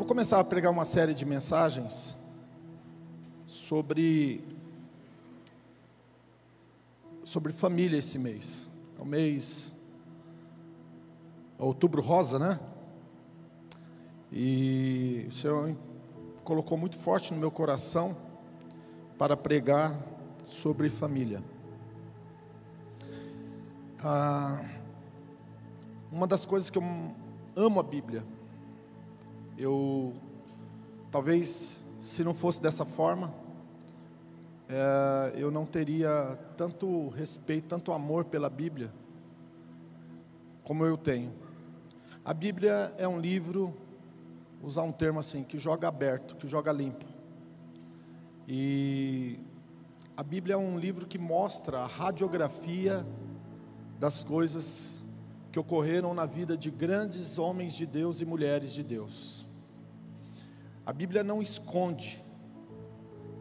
vou 0.00 0.06
começar 0.06 0.40
a 0.40 0.44
pregar 0.44 0.72
uma 0.72 0.86
série 0.86 1.12
de 1.12 1.26
mensagens 1.26 2.16
sobre 3.46 4.42
sobre 7.22 7.52
família 7.52 7.98
esse 7.98 8.18
mês. 8.18 8.70
É 8.98 9.02
o 9.02 9.04
mês 9.04 9.74
Outubro 11.58 12.00
Rosa, 12.00 12.38
né? 12.38 12.58
E 14.32 15.26
o 15.28 15.32
Senhor 15.34 15.76
colocou 16.44 16.78
muito 16.78 16.96
forte 16.96 17.34
no 17.34 17.38
meu 17.38 17.50
coração 17.50 18.16
para 19.18 19.36
pregar 19.36 19.94
sobre 20.46 20.88
família. 20.88 21.44
Ah, 24.02 24.64
uma 26.10 26.26
das 26.26 26.46
coisas 26.46 26.70
que 26.70 26.78
eu 26.78 26.84
amo 27.54 27.78
a 27.78 27.82
Bíblia, 27.82 28.24
eu 29.60 30.14
talvez 31.10 31.84
se 32.00 32.24
não 32.24 32.32
fosse 32.32 32.62
dessa 32.62 32.84
forma, 32.84 33.32
é, 34.68 35.34
eu 35.34 35.50
não 35.50 35.66
teria 35.66 36.38
tanto 36.56 37.08
respeito, 37.10 37.68
tanto 37.68 37.92
amor 37.92 38.24
pela 38.24 38.48
Bíblia, 38.48 38.90
como 40.64 40.84
eu 40.84 40.96
tenho. 40.96 41.32
A 42.24 42.32
Bíblia 42.32 42.94
é 42.96 43.06
um 43.06 43.20
livro, 43.20 43.74
usar 44.62 44.82
um 44.82 44.92
termo 44.92 45.20
assim, 45.20 45.42
que 45.42 45.58
joga 45.58 45.88
aberto, 45.88 46.36
que 46.36 46.46
joga 46.46 46.72
limpo. 46.72 47.04
E 48.48 49.38
a 50.16 50.22
Bíblia 50.22 50.54
é 50.54 50.58
um 50.58 50.78
livro 50.78 51.06
que 51.06 51.18
mostra 51.18 51.80
a 51.80 51.86
radiografia 51.86 53.04
das 53.98 54.22
coisas 54.22 55.00
que 55.52 55.58
ocorreram 55.58 56.14
na 56.14 56.24
vida 56.24 56.56
de 56.56 56.70
grandes 56.70 57.38
homens 57.38 57.74
de 57.74 57.84
Deus 57.84 58.20
e 58.20 58.24
mulheres 58.24 58.72
de 58.72 58.82
Deus. 58.82 59.39
A 60.90 60.92
Bíblia 60.92 61.22
não 61.22 61.40
esconde, 61.40 62.20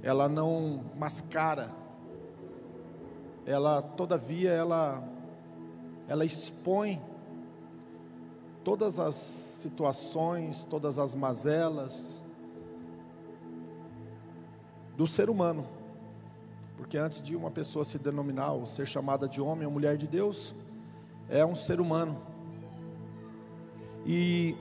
ela 0.04 0.30
não 0.30 0.84
mascara, 0.96 1.72
ela 3.44 3.82
todavia 3.82 4.52
ela 4.52 5.04
ela 6.08 6.24
expõe 6.24 7.02
todas 8.64 9.00
as 9.00 9.16
situações, 9.16 10.64
todas 10.66 11.00
as 11.00 11.16
mazelas 11.16 12.22
do 14.96 15.08
ser 15.08 15.28
humano. 15.28 15.68
Porque 16.78 17.00
antes 17.00 17.20
de 17.20 17.36
uma 17.36 17.50
pessoa 17.50 17.84
se 17.84 17.98
denominar 17.98 18.52
ou 18.52 18.68
ser 18.68 18.86
chamada 18.86 19.28
de 19.28 19.42
homem 19.42 19.66
ou 19.66 19.74
mulher 19.74 19.98
de 19.98 20.06
Deus, 20.06 20.54
é 21.28 21.44
um 21.44 21.56
ser 21.56 21.82
humano. 21.82 22.16
E 24.06 24.56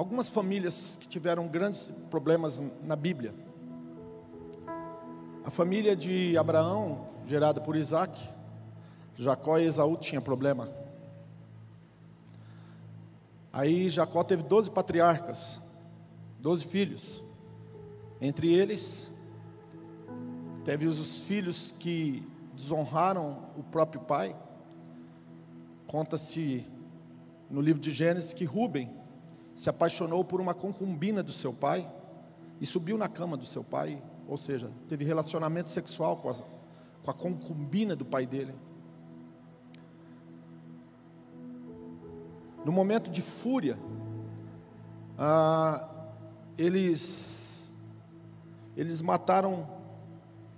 algumas 0.00 0.30
famílias 0.30 0.96
que 0.98 1.06
tiveram 1.06 1.46
grandes 1.46 1.92
problemas 2.10 2.58
na 2.82 2.96
Bíblia. 2.96 3.34
A 5.44 5.50
família 5.50 5.94
de 5.94 6.38
Abraão, 6.38 7.06
gerada 7.26 7.60
por 7.60 7.76
Isaac, 7.76 8.18
Jacó 9.14 9.58
e 9.58 9.66
Esaú 9.66 9.98
tinham 9.98 10.22
problema. 10.22 10.70
Aí 13.52 13.90
Jacó 13.90 14.24
teve 14.24 14.42
doze 14.42 14.70
patriarcas, 14.70 15.60
doze 16.38 16.64
filhos. 16.64 17.22
Entre 18.22 18.54
eles, 18.54 19.10
teve 20.64 20.86
os 20.86 21.20
filhos 21.20 21.74
que 21.78 22.26
desonraram 22.54 23.50
o 23.54 23.62
próprio 23.62 24.00
pai. 24.00 24.34
Conta-se 25.86 26.64
no 27.50 27.60
livro 27.60 27.82
de 27.82 27.90
Gênesis 27.90 28.32
que 28.32 28.46
Rubem 28.46 28.98
se 29.60 29.68
apaixonou 29.68 30.24
por 30.24 30.40
uma 30.40 30.54
concubina 30.54 31.22
do 31.22 31.30
seu 31.30 31.52
pai 31.52 31.86
e 32.62 32.64
subiu 32.64 32.96
na 32.96 33.10
cama 33.10 33.36
do 33.36 33.44
seu 33.44 33.62
pai, 33.62 34.02
ou 34.26 34.38
seja, 34.38 34.72
teve 34.88 35.04
relacionamento 35.04 35.68
sexual 35.68 36.16
com 36.16 36.30
a, 36.30 36.34
com 37.02 37.10
a 37.10 37.12
concubina 37.12 37.94
do 37.94 38.02
pai 38.02 38.24
dele. 38.24 38.54
No 42.64 42.72
momento 42.72 43.10
de 43.10 43.20
fúria, 43.20 43.78
ah, 45.18 45.86
eles, 46.56 47.70
eles 48.74 49.02
mataram 49.02 49.68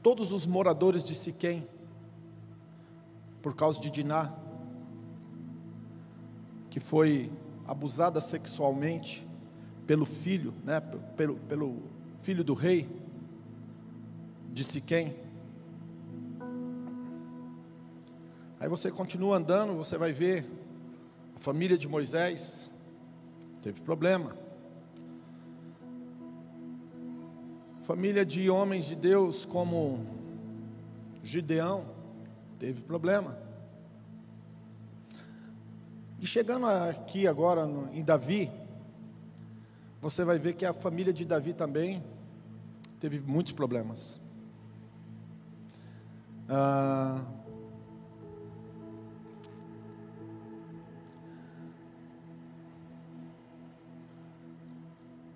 todos 0.00 0.30
os 0.30 0.46
moradores 0.46 1.02
de 1.02 1.16
Siquém, 1.16 1.66
por 3.42 3.56
causa 3.56 3.80
de 3.80 3.90
Diná, 3.90 4.32
que 6.70 6.78
foi 6.78 7.32
abusada 7.66 8.20
sexualmente 8.20 9.26
pelo 9.86 10.04
filho, 10.04 10.54
né, 10.64 10.80
pelo, 11.16 11.36
pelo 11.36 11.82
filho 12.20 12.44
do 12.44 12.54
rei 12.54 12.88
de 14.50 14.64
Siquém. 14.64 15.14
Aí 18.60 18.68
você 18.68 18.90
continua 18.90 19.36
andando, 19.38 19.74
você 19.74 19.98
vai 19.98 20.12
ver 20.12 20.46
família 21.36 21.76
de 21.76 21.88
Moisés 21.88 22.70
teve 23.60 23.80
problema. 23.80 24.36
Família 27.82 28.24
de 28.24 28.48
homens 28.48 28.84
de 28.84 28.94
Deus 28.94 29.44
como 29.44 30.06
Gideão 31.24 31.84
teve 32.58 32.80
problema. 32.82 33.36
E 36.22 36.26
chegando 36.26 36.66
aqui 36.66 37.26
agora 37.26 37.68
em 37.92 38.00
Davi, 38.00 38.48
você 40.00 40.24
vai 40.24 40.38
ver 40.38 40.54
que 40.54 40.64
a 40.64 40.72
família 40.72 41.12
de 41.12 41.24
Davi 41.24 41.52
também 41.52 42.00
teve 43.00 43.18
muitos 43.18 43.52
problemas. 43.52 44.20
Ah, 46.48 47.26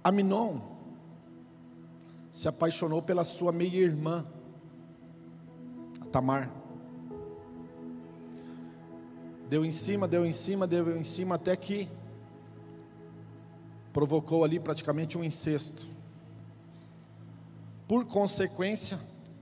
Aminon 0.05 0.61
se 2.31 2.47
apaixonou 2.47 3.03
pela 3.03 3.25
sua 3.25 3.51
meia-irmã, 3.51 4.25
Tamar. 6.13 6.56
Deu 9.49 9.65
em 9.65 9.71
cima, 9.71 10.09
deu 10.09 10.27
em 10.27 10.33
cima, 10.33 10.67
deu 10.67 10.97
em 10.97 11.05
cima, 11.05 11.37
até 11.37 11.55
que 11.55 11.89
provocou 13.93 14.43
ali 14.43 14.59
praticamente 14.59 15.17
um 15.17 15.23
incesto. 15.23 15.87
Por 17.87 18.05
consequência, 18.05 18.99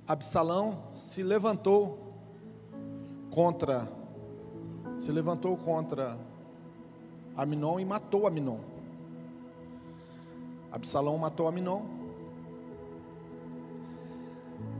Absalão 0.06 0.84
se 0.92 1.22
levantou 1.22 1.98
contra 3.30 3.88
se 4.98 5.10
levantou 5.10 5.56
contra 5.56 6.16
Aminon 7.36 7.80
e 7.80 7.84
matou 7.84 8.26
Aminon. 8.26 8.60
Absalão 10.70 11.18
matou 11.18 11.48
Aminon. 11.48 11.82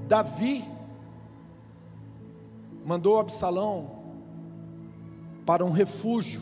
Davi 0.06 0.64
mandou 2.84 3.18
Absalão 3.18 4.03
para 5.44 5.64
um 5.64 5.70
refúgio, 5.70 6.40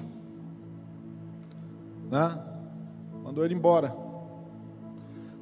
né? 2.10 2.38
Mandou 3.22 3.44
ele 3.44 3.54
embora. 3.54 3.94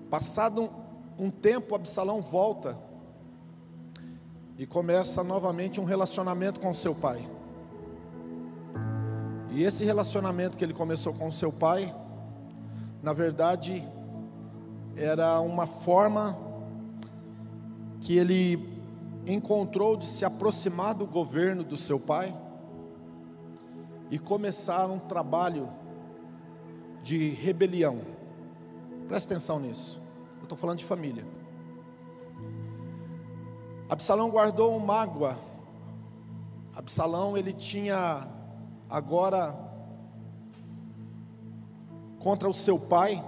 Passado 0.08 0.62
um, 1.18 1.26
um 1.26 1.30
tempo, 1.30 1.74
Absalão 1.74 2.22
volta 2.22 2.78
e 4.56 4.66
começa 4.66 5.22
novamente 5.22 5.80
um 5.80 5.84
relacionamento 5.84 6.60
com 6.60 6.72
seu 6.74 6.94
pai. 6.94 7.26
E 9.50 9.62
esse 9.64 9.84
relacionamento 9.84 10.56
que 10.56 10.64
ele 10.64 10.72
começou 10.72 11.12
com 11.12 11.30
seu 11.30 11.52
pai, 11.52 11.94
na 13.02 13.12
verdade, 13.12 13.84
era 14.96 15.40
uma 15.40 15.66
forma 15.66 16.36
que 18.00 18.16
ele 18.16 18.80
encontrou 19.26 19.96
de 19.96 20.06
se 20.06 20.24
aproximar 20.24 20.94
do 20.94 21.06
governo 21.06 21.62
do 21.62 21.76
seu 21.76 21.98
pai 21.98 22.34
e 24.10 24.18
começar 24.18 24.86
um 24.86 24.98
trabalho 24.98 25.68
de 27.02 27.30
rebelião. 27.30 28.00
Presta 29.08 29.34
atenção 29.34 29.58
nisso. 29.58 30.00
Eu 30.38 30.42
estou 30.44 30.58
falando 30.58 30.78
de 30.78 30.84
família. 30.84 31.26
Absalão 33.88 34.30
guardou 34.30 34.76
uma 34.76 34.86
mágoa. 34.86 35.38
Absalão 36.74 37.36
ele 37.36 37.52
tinha 37.52 38.26
agora 38.88 39.54
contra 42.18 42.48
o 42.48 42.54
seu 42.54 42.78
pai 42.78 43.22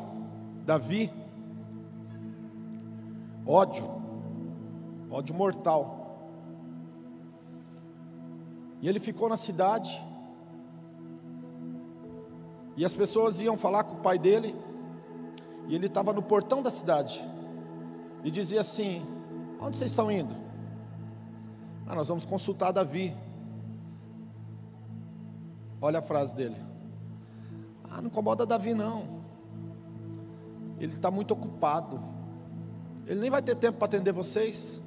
Davi 0.64 1.10
ódio, 3.46 3.84
ódio 5.10 5.34
mortal. 5.34 6.00
E 8.80 8.88
ele 8.88 8.98
ficou 8.98 9.28
na 9.28 9.36
cidade, 9.36 10.00
E 12.76 12.84
as 12.84 12.94
pessoas 12.94 13.40
iam 13.40 13.56
falar 13.56 13.84
com 13.84 13.96
o 13.96 14.00
pai 14.00 14.18
dele, 14.18 14.54
e 15.68 15.74
ele 15.74 15.86
estava 15.86 16.12
no 16.12 16.22
portão 16.22 16.62
da 16.62 16.70
cidade, 16.70 17.22
e 18.24 18.30
dizia 18.30 18.60
assim: 18.60 19.02
Onde 19.60 19.76
vocês 19.76 19.90
estão 19.90 20.10
indo? 20.10 20.34
Ah, 21.86 21.94
nós 21.94 22.08
vamos 22.08 22.24
consultar 22.24 22.72
Davi. 22.72 23.14
Olha 25.80 26.00
a 26.00 26.02
frase 26.02 26.34
dele. 26.34 26.56
Ah, 27.90 28.00
não 28.00 28.06
incomoda 28.06 28.44
Davi 28.44 28.74
não. 28.74 29.22
Ele 30.80 30.94
está 30.94 31.10
muito 31.10 31.32
ocupado. 31.32 32.00
Ele 33.06 33.20
nem 33.20 33.30
vai 33.30 33.40
ter 33.40 33.54
tempo 33.54 33.78
para 33.78 33.86
atender 33.86 34.12
vocês. 34.12 34.82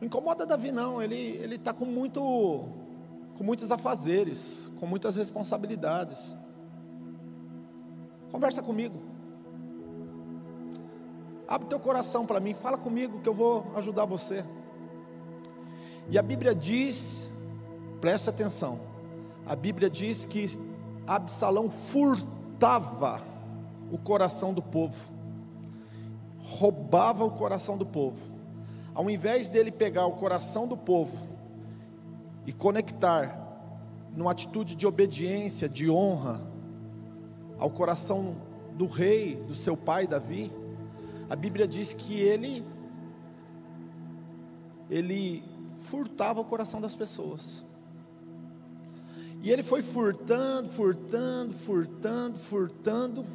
Não 0.00 0.06
incomoda 0.06 0.46
Davi 0.46 0.72
não. 0.72 1.02
Ele 1.02 1.16
ele 1.16 1.56
está 1.56 1.74
com 1.74 1.84
muito 1.84 2.66
com 3.36 3.44
muitos 3.44 3.70
afazeres, 3.70 4.70
com 4.78 4.86
muitas 4.86 5.16
responsabilidades. 5.16 6.34
Conversa 8.30 8.62
comigo. 8.62 9.00
Abre 11.46 11.68
teu 11.68 11.78
coração 11.78 12.26
para 12.26 12.40
mim, 12.40 12.54
fala 12.54 12.78
comigo 12.78 13.20
que 13.20 13.28
eu 13.28 13.34
vou 13.34 13.72
ajudar 13.76 14.04
você. 14.06 14.44
E 16.08 16.18
a 16.18 16.22
Bíblia 16.22 16.54
diz, 16.54 17.28
presta 18.00 18.30
atenção, 18.30 18.78
a 19.46 19.54
Bíblia 19.54 19.90
diz 19.90 20.24
que 20.24 20.58
Absalão 21.06 21.68
furtava 21.68 23.22
o 23.90 23.98
coração 23.98 24.54
do 24.54 24.62
povo, 24.62 24.96
roubava 26.40 27.24
o 27.24 27.30
coração 27.30 27.76
do 27.76 27.86
povo. 27.86 28.34
Ao 28.94 29.10
invés 29.10 29.48
dele 29.48 29.70
pegar 29.70 30.06
o 30.06 30.12
coração 30.12 30.68
do 30.68 30.76
povo 30.76 31.33
e 32.46 32.52
conectar 32.52 33.42
numa 34.14 34.30
atitude 34.30 34.74
de 34.74 34.86
obediência, 34.86 35.68
de 35.68 35.90
honra 35.90 36.40
ao 37.58 37.70
coração 37.70 38.36
do 38.74 38.86
rei, 38.86 39.36
do 39.36 39.54
seu 39.54 39.76
pai 39.76 40.06
Davi, 40.06 40.52
a 41.28 41.36
Bíblia 41.36 41.66
diz 41.66 41.92
que 41.92 42.14
ele 42.14 42.64
ele 44.90 45.42
furtava 45.80 46.40
o 46.40 46.44
coração 46.44 46.80
das 46.80 46.94
pessoas. 46.94 47.64
E 49.42 49.50
ele 49.50 49.62
foi 49.62 49.82
furtando, 49.82 50.68
furtando, 50.68 51.52
furtando, 51.52 52.38
furtando. 52.38 53.26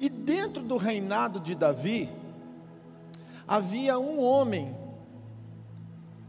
E 0.00 0.08
dentro 0.08 0.62
do 0.62 0.76
reinado 0.76 1.40
de 1.40 1.54
Davi, 1.54 2.08
havia 3.46 3.98
um 3.98 4.20
homem, 4.20 4.74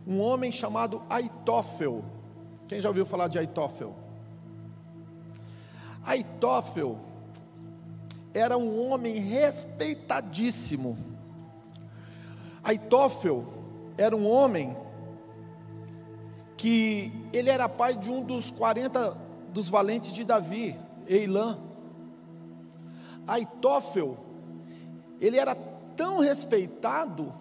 um 0.07 0.21
homem 0.21 0.51
chamado 0.51 1.01
Aitófel. 1.09 2.03
Quem 2.67 2.79
já 2.79 2.89
ouviu 2.89 3.05
falar 3.05 3.27
de 3.27 3.39
Aitófel? 3.39 3.95
Aitófel 6.03 6.99
era 8.33 8.57
um 8.57 8.87
homem 8.87 9.17
respeitadíssimo. 9.17 10.97
Aitófel 12.63 13.45
era 13.97 14.15
um 14.15 14.29
homem 14.29 14.75
que 16.57 17.11
ele 17.33 17.49
era 17.49 17.67
pai 17.67 17.95
de 17.95 18.09
um 18.09 18.23
dos 18.23 18.51
40 18.51 19.17
dos 19.53 19.69
valentes 19.69 20.13
de 20.13 20.23
Davi, 20.23 20.75
Eilã. 21.07 21.57
Aitófel, 23.27 24.17
ele 25.19 25.37
era 25.37 25.55
tão 25.95 26.19
respeitado 26.19 27.33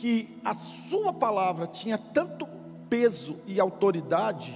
que 0.00 0.40
a 0.44 0.54
sua 0.54 1.12
palavra 1.12 1.66
tinha 1.66 1.98
tanto 1.98 2.46
peso 2.88 3.36
e 3.46 3.58
autoridade 3.58 4.54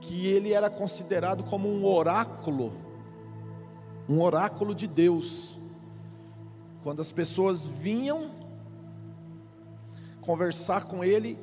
que 0.00 0.26
ele 0.26 0.52
era 0.52 0.68
considerado 0.68 1.44
como 1.44 1.68
um 1.68 1.84
oráculo 1.84 2.72
um 4.08 4.20
oráculo 4.20 4.74
de 4.74 4.86
Deus. 4.86 5.54
Quando 6.82 7.00
as 7.00 7.12
pessoas 7.12 7.66
vinham 7.66 8.30
conversar 10.20 10.84
com 10.84 11.04
ele, 11.04 11.38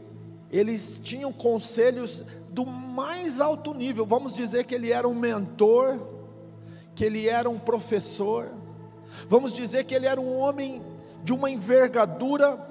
eles 0.52 1.00
tinham 1.04 1.32
conselhos 1.32 2.26
do 2.50 2.66
mais 2.66 3.40
alto 3.40 3.74
nível. 3.74 4.06
Vamos 4.06 4.34
dizer 4.34 4.66
que 4.66 4.76
ele 4.76 4.92
era 4.92 5.08
um 5.08 5.16
mentor, 5.16 6.00
que 6.94 7.06
ele 7.06 7.28
era 7.28 7.50
um 7.50 7.58
professor. 7.58 8.52
Vamos 9.28 9.54
dizer 9.54 9.86
que 9.86 9.96
ele 9.96 10.06
era 10.06 10.20
um 10.20 10.38
homem 10.38 10.82
de 11.24 11.34
uma 11.34 11.50
envergadura 11.50 12.68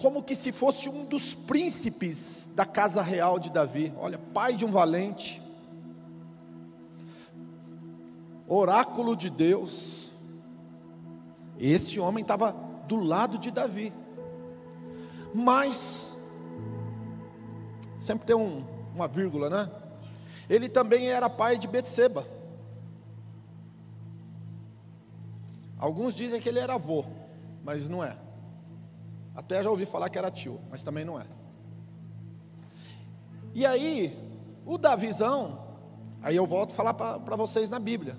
como 0.00 0.22
que 0.22 0.34
se 0.34 0.52
fosse 0.52 0.88
um 0.88 1.04
dos 1.04 1.34
príncipes 1.34 2.50
da 2.54 2.64
casa 2.64 3.02
real 3.02 3.38
de 3.38 3.50
Davi. 3.50 3.92
Olha, 3.98 4.18
pai 4.18 4.54
de 4.54 4.64
um 4.64 4.70
valente 4.70 5.42
oráculo 8.46 9.16
de 9.16 9.28
Deus. 9.28 10.10
Esse 11.58 11.98
homem 11.98 12.22
estava 12.22 12.52
do 12.86 12.96
lado 12.96 13.38
de 13.38 13.50
Davi. 13.50 13.92
Mas, 15.34 16.12
sempre 17.98 18.26
tem 18.26 18.36
um, 18.36 18.64
uma 18.94 19.06
vírgula, 19.06 19.50
né? 19.50 19.70
Ele 20.48 20.68
também 20.68 21.08
era 21.08 21.28
pai 21.28 21.58
de 21.58 21.68
Betseba. 21.68 22.24
Alguns 25.78 26.14
dizem 26.14 26.40
que 26.40 26.48
ele 26.48 26.58
era 26.58 26.74
avô, 26.74 27.04
mas 27.68 27.86
não 27.86 28.02
é. 28.02 28.16
Até 29.34 29.62
já 29.62 29.68
ouvi 29.68 29.84
falar 29.84 30.08
que 30.08 30.16
era 30.16 30.30
tio, 30.30 30.58
mas 30.70 30.82
também 30.82 31.04
não 31.04 31.20
é. 31.20 31.26
E 33.54 33.66
aí, 33.66 34.18
o 34.64 34.78
Davizão, 34.78 35.66
aí 36.22 36.34
eu 36.34 36.46
volto 36.46 36.70
a 36.70 36.74
falar 36.74 36.94
para 36.94 37.36
vocês 37.36 37.68
na 37.68 37.78
Bíblia. 37.78 38.16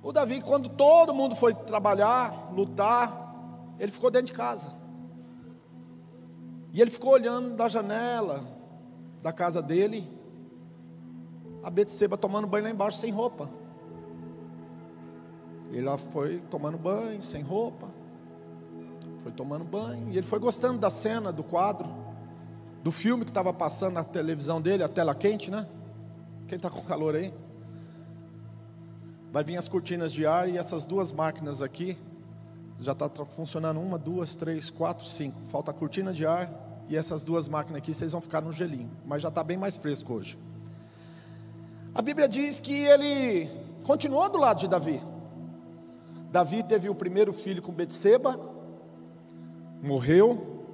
O 0.00 0.12
Davi, 0.12 0.40
quando 0.40 0.68
todo 0.68 1.12
mundo 1.12 1.34
foi 1.34 1.52
trabalhar, 1.52 2.52
lutar, 2.52 3.34
ele 3.76 3.90
ficou 3.90 4.08
dentro 4.08 4.28
de 4.28 4.34
casa. 4.34 4.72
E 6.72 6.80
ele 6.80 6.92
ficou 6.92 7.14
olhando 7.14 7.56
da 7.56 7.66
janela 7.66 8.40
da 9.20 9.32
casa 9.32 9.60
dele, 9.60 10.08
a 11.60 11.70
Betseba 11.70 12.16
tomando 12.16 12.46
banho 12.46 12.62
lá 12.62 12.70
embaixo 12.70 12.98
sem 12.98 13.10
roupa. 13.10 13.50
Ele 15.72 15.82
lá 15.82 15.98
foi 15.98 16.38
tomando 16.48 16.78
banho, 16.78 17.20
sem 17.24 17.42
roupa. 17.42 17.97
Foi 19.28 19.34
tomando 19.34 19.62
banho. 19.62 20.10
E 20.10 20.16
ele 20.16 20.26
foi 20.26 20.38
gostando 20.38 20.78
da 20.78 20.88
cena, 20.88 21.30
do 21.30 21.44
quadro, 21.44 21.86
do 22.82 22.90
filme 22.90 23.26
que 23.26 23.30
estava 23.30 23.52
passando 23.52 23.92
na 23.92 24.02
televisão 24.02 24.58
dele, 24.58 24.82
a 24.82 24.88
tela 24.88 25.14
quente, 25.14 25.50
né? 25.50 25.66
Quem 26.46 26.56
está 26.56 26.70
com 26.70 26.80
calor 26.80 27.14
aí? 27.14 27.30
Vai 29.30 29.44
vir 29.44 29.58
as 29.58 29.68
cortinas 29.68 30.12
de 30.14 30.24
ar 30.24 30.48
e 30.48 30.56
essas 30.56 30.86
duas 30.86 31.12
máquinas 31.12 31.60
aqui, 31.60 31.98
já 32.80 32.92
está 32.92 33.06
funcionando 33.36 33.78
uma, 33.78 33.98
duas, 33.98 34.34
três, 34.34 34.70
quatro, 34.70 35.04
cinco. 35.04 35.38
Falta 35.50 35.72
a 35.72 35.74
cortina 35.74 36.10
de 36.10 36.24
ar 36.24 36.50
e 36.88 36.96
essas 36.96 37.22
duas 37.22 37.48
máquinas 37.48 37.82
aqui, 37.82 37.92
vocês 37.92 38.12
vão 38.12 38.22
ficar 38.22 38.40
no 38.40 38.50
gelinho. 38.50 38.90
Mas 39.04 39.20
já 39.20 39.28
está 39.28 39.44
bem 39.44 39.58
mais 39.58 39.76
fresco 39.76 40.14
hoje. 40.14 40.38
A 41.94 42.00
Bíblia 42.00 42.26
diz 42.26 42.58
que 42.58 42.72
ele 42.72 43.46
continuou 43.84 44.30
do 44.30 44.38
lado 44.38 44.60
de 44.60 44.68
Davi. 44.68 45.02
Davi 46.30 46.62
teve 46.62 46.88
o 46.88 46.94
primeiro 46.94 47.34
filho 47.34 47.60
com 47.60 47.72
Betseba, 47.72 48.56
morreu. 49.82 50.64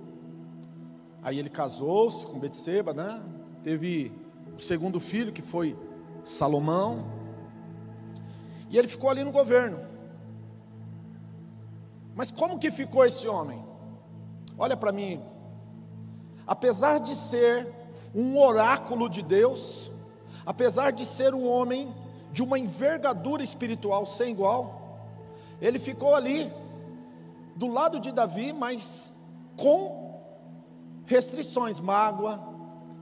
Aí 1.22 1.38
ele 1.38 1.48
casou-se 1.48 2.26
com 2.26 2.38
Betseba, 2.38 2.92
né? 2.92 3.22
Teve 3.62 4.12
o 4.56 4.60
segundo 4.60 5.00
filho 5.00 5.32
que 5.32 5.42
foi 5.42 5.76
Salomão. 6.22 7.06
E 8.68 8.78
ele 8.78 8.88
ficou 8.88 9.10
ali 9.10 9.24
no 9.24 9.32
governo. 9.32 9.78
Mas 12.14 12.30
como 12.30 12.58
que 12.58 12.70
ficou 12.70 13.04
esse 13.04 13.26
homem? 13.26 13.62
Olha 14.56 14.76
para 14.76 14.92
mim. 14.92 15.20
Apesar 16.46 17.00
de 17.00 17.16
ser 17.16 17.66
um 18.14 18.38
oráculo 18.38 19.08
de 19.08 19.22
Deus, 19.22 19.90
apesar 20.44 20.92
de 20.92 21.04
ser 21.04 21.34
um 21.34 21.46
homem 21.46 21.92
de 22.32 22.42
uma 22.42 22.58
envergadura 22.58 23.42
espiritual 23.42 24.06
sem 24.06 24.32
igual, 24.32 24.98
ele 25.60 25.78
ficou 25.78 26.14
ali 26.14 26.50
do 27.56 27.66
lado 27.66 28.00
de 28.00 28.10
Davi, 28.10 28.52
mas 28.52 29.12
com 29.56 30.22
restrições, 31.06 31.78
mágoa, 31.78 32.40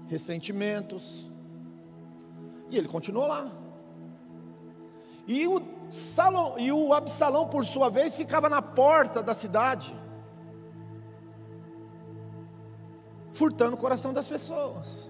ressentimentos. 0.08 1.30
E 2.70 2.76
ele 2.76 2.88
continuou 2.88 3.26
lá. 3.26 3.50
E 5.26 5.46
o, 5.46 5.62
Salom, 5.90 6.58
e 6.58 6.72
o 6.72 6.92
Absalão, 6.92 7.48
por 7.48 7.64
sua 7.64 7.90
vez, 7.90 8.14
ficava 8.14 8.48
na 8.48 8.60
porta 8.60 9.22
da 9.22 9.34
cidade, 9.34 9.94
furtando 13.30 13.76
o 13.76 13.78
coração 13.78 14.12
das 14.12 14.26
pessoas. 14.26 15.08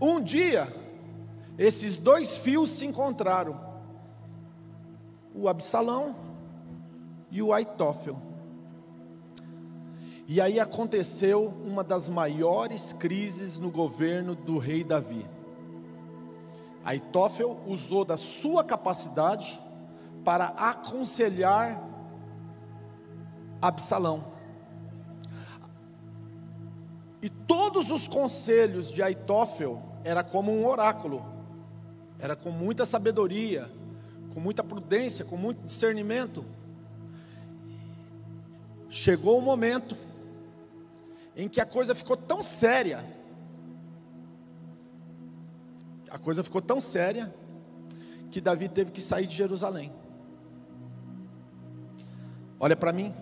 Um 0.00 0.20
dia, 0.20 0.66
esses 1.58 1.98
dois 1.98 2.38
fios 2.38 2.70
se 2.70 2.84
encontraram: 2.84 3.58
o 5.34 5.48
Absalão 5.48 6.16
e 7.30 7.42
o 7.42 7.52
Aitófel. 7.52 8.25
E 10.28 10.40
aí 10.40 10.58
aconteceu 10.58 11.46
uma 11.64 11.84
das 11.84 12.08
maiores 12.08 12.92
crises 12.92 13.58
no 13.58 13.70
governo 13.70 14.34
do 14.34 14.58
rei 14.58 14.82
Davi. 14.82 15.24
Aitófel 16.84 17.60
usou 17.66 18.04
da 18.04 18.16
sua 18.16 18.64
capacidade 18.64 19.58
para 20.24 20.46
aconselhar 20.46 21.80
Absalão. 23.62 24.32
E 27.22 27.28
todos 27.28 27.90
os 27.92 28.08
conselhos 28.08 28.92
de 28.92 29.02
Aitófel 29.02 29.80
era 30.02 30.24
como 30.24 30.52
um 30.52 30.66
oráculo, 30.66 31.24
era 32.18 32.34
com 32.34 32.50
muita 32.50 32.84
sabedoria, 32.84 33.70
com 34.34 34.40
muita 34.40 34.62
prudência, 34.64 35.24
com 35.24 35.36
muito 35.36 35.64
discernimento. 35.64 36.44
Chegou 38.88 39.38
o 39.38 39.42
momento 39.42 40.05
em 41.36 41.48
que 41.48 41.60
a 41.60 41.66
coisa 41.66 41.94
ficou 41.94 42.16
tão 42.16 42.42
séria, 42.42 43.04
a 46.10 46.18
coisa 46.18 46.42
ficou 46.42 46.62
tão 46.62 46.80
séria, 46.80 47.32
que 48.30 48.40
Davi 48.40 48.68
teve 48.68 48.90
que 48.90 49.00
sair 49.00 49.26
de 49.26 49.34
Jerusalém. 49.34 49.92
Olha 52.58 52.74
para 52.74 52.92
mim. 52.92 53.14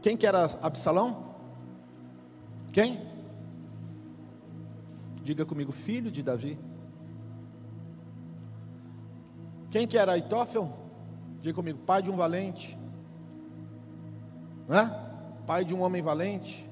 Quem 0.00 0.16
que 0.16 0.26
era 0.26 0.44
Absalão? 0.62 1.34
Quem? 2.72 3.00
Diga 5.22 5.44
comigo, 5.44 5.72
filho 5.72 6.10
de 6.12 6.22
Davi. 6.22 6.58
Quem 9.70 9.86
que 9.86 9.98
era 9.98 10.12
Aitófel? 10.12 10.72
Diga 11.40 11.54
comigo, 11.54 11.78
pai 11.80 12.02
de 12.02 12.10
um 12.10 12.16
valente. 12.16 12.78
Não 14.68 14.78
é? 14.78 15.07
Pai 15.48 15.64
de 15.64 15.74
um 15.74 15.80
homem 15.80 16.02
valente. 16.02 16.68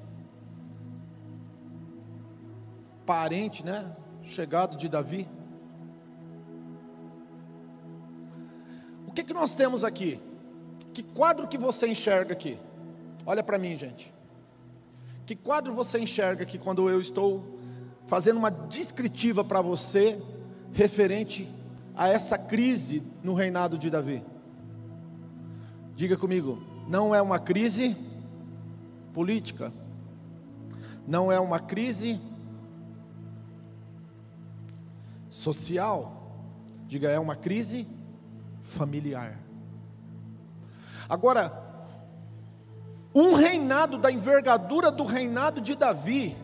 Parente, 3.07 3.65
né? 3.65 3.91
Chegado 4.21 4.77
de 4.77 4.87
Davi. 4.87 5.27
O 9.07 9.11
que 9.11 9.23
que 9.23 9.33
nós 9.33 9.55
temos 9.55 9.83
aqui? 9.83 10.19
Que 10.93 11.01
quadro 11.01 11.47
que 11.47 11.57
você 11.57 11.87
enxerga 11.87 12.33
aqui? 12.33 12.59
Olha 13.25 13.41
para 13.41 13.57
mim, 13.57 13.75
gente. 13.75 14.13
Que 15.25 15.35
quadro 15.35 15.73
você 15.73 15.97
enxerga 15.97 16.43
aqui 16.43 16.59
quando 16.59 16.87
eu 16.87 17.01
estou 17.01 17.57
fazendo 18.05 18.37
uma 18.37 18.51
descritiva 18.51 19.43
para 19.43 19.59
você 19.59 20.21
referente 20.71 21.49
a 21.95 22.09
essa 22.09 22.37
crise 22.37 23.01
no 23.23 23.33
reinado 23.33 23.75
de 23.75 23.89
Davi. 23.89 24.23
Diga 25.95 26.15
comigo, 26.15 26.61
não 26.87 27.15
é 27.15 27.19
uma 27.19 27.39
crise 27.39 28.05
política, 29.17 29.73
não 31.07 31.31
é 31.31 31.39
uma 31.39 31.59
crise 31.59 32.21
social, 35.27 36.29
diga, 36.85 37.09
é 37.09 37.17
uma 37.17 37.35
crise 37.35 37.87
familiar. 38.61 39.39
Agora, 41.09 41.51
um 43.11 43.33
reinado 43.33 43.97
da 43.97 44.11
envergadura 44.11 44.91
do 44.91 45.03
reinado 45.03 45.61
de 45.61 45.73
Davi, 45.73 46.37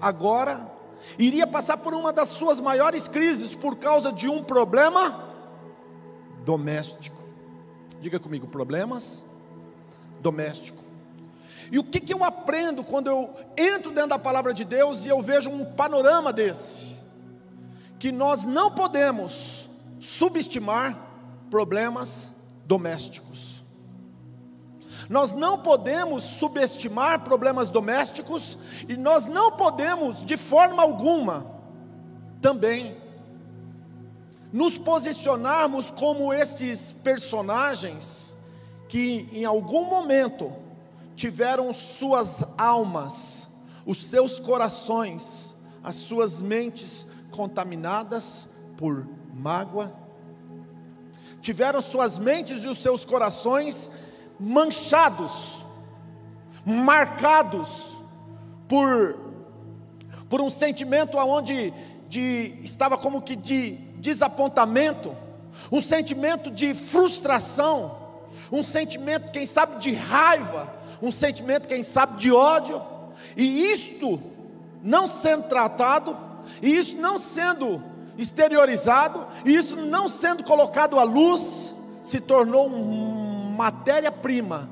agora 0.00 0.70
iria 1.18 1.48
passar 1.48 1.78
por 1.78 1.92
uma 1.94 2.12
das 2.12 2.28
suas 2.28 2.60
maiores 2.60 3.08
crises 3.08 3.56
por 3.56 3.74
causa 3.74 4.12
de 4.12 4.28
um 4.28 4.44
problema 4.44 5.20
doméstico. 6.44 7.20
Diga 8.00 8.20
comigo, 8.20 8.46
problemas 8.46 9.24
doméstico. 10.20 10.83
E 11.70 11.78
o 11.78 11.84
que, 11.84 12.00
que 12.00 12.12
eu 12.12 12.22
aprendo 12.22 12.84
quando 12.84 13.08
eu 13.08 13.34
entro 13.56 13.90
dentro 13.90 14.10
da 14.10 14.18
palavra 14.18 14.52
de 14.52 14.64
Deus 14.64 15.04
e 15.04 15.08
eu 15.08 15.20
vejo 15.22 15.50
um 15.50 15.64
panorama 15.74 16.32
desse? 16.32 16.94
Que 17.98 18.12
nós 18.12 18.44
não 18.44 18.70
podemos 18.70 19.68
subestimar 19.98 20.96
problemas 21.50 22.32
domésticos. 22.66 23.62
Nós 25.08 25.32
não 25.32 25.58
podemos 25.58 26.24
subestimar 26.24 27.20
problemas 27.20 27.68
domésticos 27.68 28.58
e 28.88 28.96
nós 28.96 29.26
não 29.26 29.52
podemos, 29.52 30.24
de 30.24 30.36
forma 30.36 30.82
alguma, 30.82 31.46
também 32.40 32.96
nos 34.52 34.78
posicionarmos 34.78 35.90
como 35.90 36.32
estes 36.32 36.92
personagens 36.92 38.34
que 38.88 39.28
em 39.32 39.44
algum 39.44 39.84
momento 39.86 40.52
tiveram 41.16 41.72
suas 41.72 42.44
almas, 42.58 43.48
os 43.86 44.06
seus 44.06 44.40
corações, 44.40 45.54
as 45.82 45.96
suas 45.96 46.40
mentes 46.40 47.06
contaminadas 47.30 48.48
por 48.76 49.06
mágoa, 49.34 49.92
tiveram 51.40 51.82
suas 51.82 52.18
mentes 52.18 52.64
e 52.64 52.68
os 52.68 52.78
seus 52.78 53.04
corações 53.04 53.90
manchados, 54.40 55.64
marcados 56.64 57.98
por, 58.66 59.16
por 60.28 60.40
um 60.40 60.48
sentimento 60.48 61.18
aonde 61.18 61.72
de, 62.08 62.54
estava 62.62 62.96
como 62.96 63.20
que 63.20 63.36
de 63.36 63.72
desapontamento, 63.98 65.14
um 65.70 65.80
sentimento 65.80 66.50
de 66.50 66.74
frustração, 66.74 68.00
um 68.50 68.62
sentimento, 68.62 69.30
quem 69.32 69.46
sabe, 69.46 69.78
de 69.78 69.92
raiva, 69.92 70.72
um 71.02 71.10
sentimento, 71.10 71.68
quem 71.68 71.82
sabe, 71.82 72.18
de 72.18 72.32
ódio, 72.32 72.80
e 73.36 73.72
isto 73.72 74.20
não 74.82 75.06
sendo 75.06 75.48
tratado, 75.48 76.16
e 76.62 76.76
isso 76.76 76.96
não 76.96 77.18
sendo 77.18 77.82
exteriorizado, 78.16 79.26
e 79.44 79.54
isso 79.54 79.76
não 79.76 80.08
sendo 80.08 80.44
colocado 80.44 80.98
à 80.98 81.04
luz, 81.04 81.74
se 82.02 82.20
tornou 82.20 82.68
matéria-prima 82.68 84.68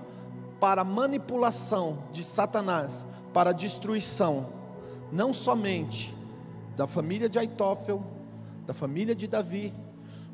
para 0.60 0.84
manipulação 0.84 2.04
de 2.12 2.22
Satanás, 2.22 3.04
para 3.32 3.52
destruição, 3.52 4.46
não 5.10 5.32
somente 5.32 6.14
da 6.76 6.86
família 6.86 7.28
de 7.28 7.38
Aitófel, 7.38 8.02
da 8.66 8.74
família 8.74 9.14
de 9.14 9.26
Davi, 9.26 9.72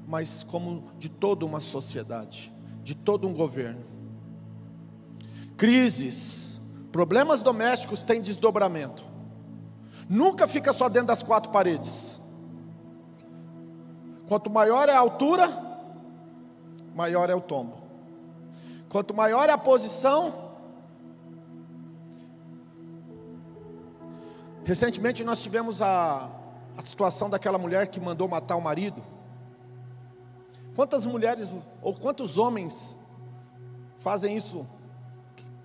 mas 0.06 0.42
como 0.42 0.84
de 0.98 1.08
toda 1.08 1.44
uma 1.44 1.60
sociedade, 1.60 2.52
de 2.82 2.94
todo 2.94 3.28
um 3.28 3.32
governo. 3.32 3.97
Crises, 5.58 6.60
problemas 6.92 7.42
domésticos 7.42 8.04
têm 8.04 8.22
desdobramento. 8.22 9.02
Nunca 10.08 10.46
fica 10.46 10.72
só 10.72 10.88
dentro 10.88 11.08
das 11.08 11.20
quatro 11.20 11.50
paredes. 11.50 12.18
Quanto 14.28 14.48
maior 14.48 14.88
é 14.88 14.92
a 14.94 15.00
altura, 15.00 15.50
maior 16.94 17.28
é 17.28 17.34
o 17.34 17.40
tombo. 17.40 17.76
Quanto 18.88 19.12
maior 19.12 19.48
é 19.48 19.52
a 19.52 19.58
posição, 19.58 20.32
recentemente 24.64 25.24
nós 25.24 25.42
tivemos 25.42 25.82
a, 25.82 26.30
a 26.76 26.82
situação 26.82 27.28
daquela 27.28 27.58
mulher 27.58 27.88
que 27.88 27.98
mandou 27.98 28.28
matar 28.28 28.54
o 28.54 28.62
marido. 28.62 29.02
Quantas 30.76 31.04
mulheres 31.04 31.48
ou 31.82 31.94
quantos 31.94 32.38
homens 32.38 32.96
fazem 33.96 34.36
isso? 34.36 34.77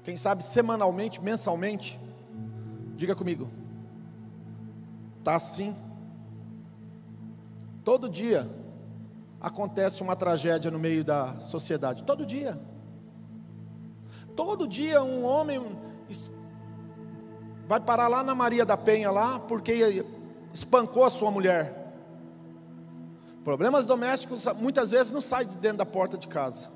Quem 0.04 0.18
sabe 0.18 0.44
semanalmente, 0.44 1.24
mensalmente? 1.24 2.00
Diga 2.96 3.16
comigo. 3.16 3.50
Tá 5.24 5.36
assim. 5.36 5.76
Todo 7.84 8.10
dia 8.10 8.50
acontece 9.40 10.02
uma 10.02 10.16
tragédia 10.16 10.70
no 10.70 10.80
meio 10.80 11.04
da 11.04 11.40
sociedade. 11.40 12.04
Todo 12.04 12.26
dia. 12.26 12.60
Todo 14.36 14.68
dia 14.68 15.04
um 15.04 15.24
homem 15.24 15.62
vai 17.68 17.80
parar 17.80 18.08
lá 18.08 18.24
na 18.24 18.36
Maria 18.36 18.66
da 18.66 18.76
Penha 18.76 19.10
lá 19.10 19.40
porque 19.40 20.06
espancou 20.54 21.06
a 21.06 21.10
sua 21.10 21.32
mulher. 21.32 21.82
Problemas 23.44 23.86
domésticos 23.86 24.46
muitas 24.58 24.92
vezes 24.92 25.12
não 25.12 25.22
saem 25.22 25.48
de 25.48 25.58
dentro 25.58 25.80
da 25.80 25.86
porta 25.86 26.18
de 26.18 26.28
casa. 26.28 26.70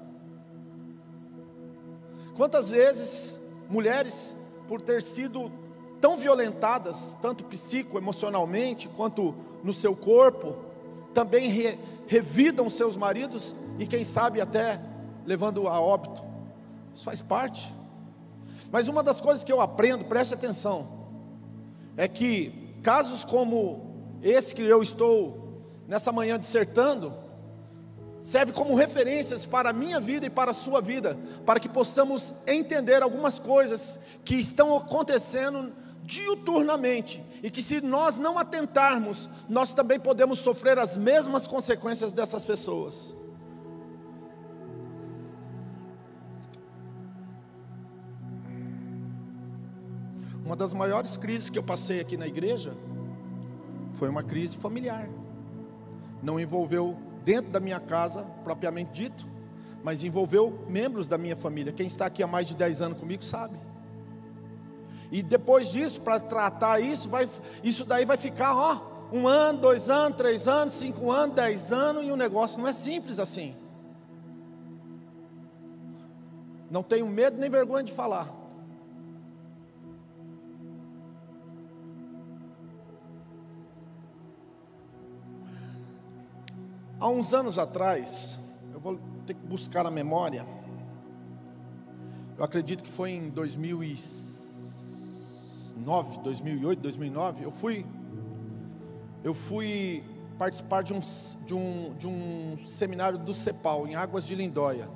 Quantas 2.38 2.70
vezes 2.70 3.40
mulheres 3.68 4.36
por 4.68 4.80
ter 4.80 5.02
sido 5.02 5.52
tão 6.00 6.18
violentadas, 6.18 7.18
tanto 7.20 7.44
psico, 7.44 7.98
emocionalmente, 7.98 8.88
quanto 8.90 9.34
no 9.64 9.74
seu 9.74 9.96
corpo, 9.96 10.56
também 11.16 11.50
re, 11.50 11.80
revidam 12.08 12.70
seus 12.70 12.96
maridos 12.96 13.56
e 13.80 13.88
quem 13.88 14.06
sabe 14.06 14.40
até 14.40 14.80
levando 15.26 15.68
a 15.68 15.82
óbito. 15.82 16.22
Isso 16.94 17.04
faz 17.04 17.24
parte. 17.24 17.74
Mas 18.72 18.88
uma 18.88 19.02
das 19.02 19.20
coisas 19.20 19.44
que 19.44 19.52
eu 19.52 19.60
aprendo, 19.60 20.06
preste 20.06 20.36
atenção, 20.36 20.88
é 21.98 22.08
que 22.08 22.78
casos 22.84 23.24
como 23.24 23.96
esse 24.22 24.54
que 24.54 24.62
eu 24.62 24.84
estou 24.84 25.60
nessa 25.88 26.12
manhã 26.12 26.40
dissertando, 26.40 27.12
serve 28.28 28.52
como 28.52 28.76
referências 28.76 29.46
para 29.46 29.70
a 29.70 29.74
minha 29.74 30.02
vida 30.02 30.26
e 30.26 30.30
para 30.30 30.52
a 30.52 30.54
sua 30.54 30.82
vida, 30.82 31.18
para 31.46 31.62
que 31.62 31.70
possamos 31.70 32.34
entender 32.46 33.02
algumas 33.02 33.40
coisas 33.40 34.00
que 34.26 34.36
estão 34.36 34.76
acontecendo 34.76 35.72
diuturnamente, 36.04 37.24
e 37.42 37.50
que 37.50 37.64
se 37.64 37.80
nós 37.80 38.18
não 38.18 38.38
atentarmos, 38.38 39.30
nós 39.48 39.74
também 39.74 39.98
podemos 39.98 40.40
sofrer 40.40 40.78
as 40.78 40.98
mesmas 40.98 41.48
consequências 41.48 42.12
dessas 42.12 42.44
pessoas. 42.44 43.16
Uma 50.44 50.58
das 50.58 50.74
maiores 50.74 51.16
crises 51.16 51.50
que 51.50 51.58
eu 51.58 51.64
passei 51.64 52.02
aqui 52.02 52.18
na 52.18 52.28
igreja 52.28 52.74
foi 53.94 54.10
uma 54.10 54.22
crise 54.22 54.58
familiar. 54.58 55.08
Não 56.22 56.38
envolveu 56.38 57.08
dentro 57.28 57.52
da 57.52 57.60
minha 57.60 57.78
casa, 57.78 58.24
propriamente 58.42 58.94
dito, 58.94 59.26
mas 59.84 60.02
envolveu 60.02 60.64
membros 60.70 61.10
da 61.10 61.18
minha 61.18 61.36
família. 61.36 61.74
Quem 61.74 61.86
está 61.86 62.06
aqui 62.06 62.24
há 62.24 62.28
mais 62.28 62.48
de 62.48 62.56
10 62.56 62.82
anos 62.82 62.98
comigo 62.98 63.22
sabe. 63.22 63.60
E 65.12 65.22
depois 65.22 65.68
disso, 65.68 66.00
para 66.00 66.22
tratar 66.22 66.80
isso, 66.80 67.10
vai, 67.10 67.30
isso 67.62 67.84
daí 67.84 68.06
vai 68.06 68.16
ficar, 68.16 68.56
ó, 68.56 69.10
um 69.12 69.28
ano, 69.28 69.60
dois 69.60 69.90
anos, 69.90 70.18
três 70.18 70.48
anos, 70.48 70.76
cinco 70.76 71.12
anos, 71.12 71.36
dez 71.36 71.74
anos, 71.74 72.06
e 72.06 72.12
o 72.12 72.16
negócio 72.16 72.58
não 72.60 72.66
é 72.66 72.72
simples 72.72 73.20
assim. 73.20 73.54
Não 76.72 76.82
tenho 76.82 77.08
medo 77.08 77.38
nem 77.38 77.50
vergonha 77.50 77.84
de 77.84 77.92
falar. 77.92 78.34
Há 87.00 87.08
uns 87.10 87.32
anos 87.32 87.60
atrás, 87.60 88.40
eu 88.74 88.80
vou 88.80 89.00
ter 89.24 89.36
que 89.36 89.46
buscar 89.46 89.84
na 89.84 89.92
memória, 89.92 90.44
eu 92.36 92.44
acredito 92.44 92.84
que 92.84 92.90
foi 92.90 93.12
em 93.12 93.30
2009, 93.30 96.22
2008, 96.24 96.80
2009, 96.80 97.44
eu 97.44 97.52
fui, 97.52 97.86
eu 99.24 99.32
fui 99.32 100.04
participar 100.40 100.82
de 100.82 100.92
um, 100.92 101.00
de 101.46 101.54
um, 101.54 101.94
de 102.00 102.08
um 102.08 102.58
seminário 102.68 103.20
do 103.20 103.32
CEPAL, 103.32 103.86
em 103.86 103.94
Águas 103.94 104.26
de 104.26 104.34
Lindóia. 104.34 104.90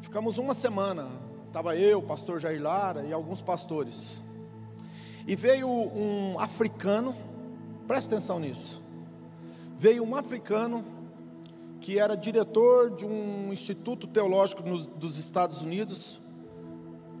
Ficamos 0.00 0.38
uma 0.38 0.54
semana, 0.54 1.08
estava 1.46 1.76
eu, 1.76 1.98
o 1.98 2.02
pastor 2.02 2.40
Jair 2.40 2.62
Lara 2.62 3.04
e 3.04 3.12
alguns 3.12 3.42
pastores. 3.42 4.22
E 5.26 5.36
veio 5.36 5.68
um 5.68 6.40
africano, 6.40 7.14
presta 7.86 8.14
atenção 8.14 8.38
nisso 8.38 8.87
veio 9.78 10.02
um 10.02 10.16
africano 10.16 10.84
que 11.80 11.98
era 11.98 12.16
diretor 12.16 12.96
de 12.96 13.06
um 13.06 13.52
instituto 13.52 14.08
teológico 14.08 14.62
nos, 14.68 14.86
dos 14.86 15.16
Estados 15.16 15.62
Unidos. 15.62 16.20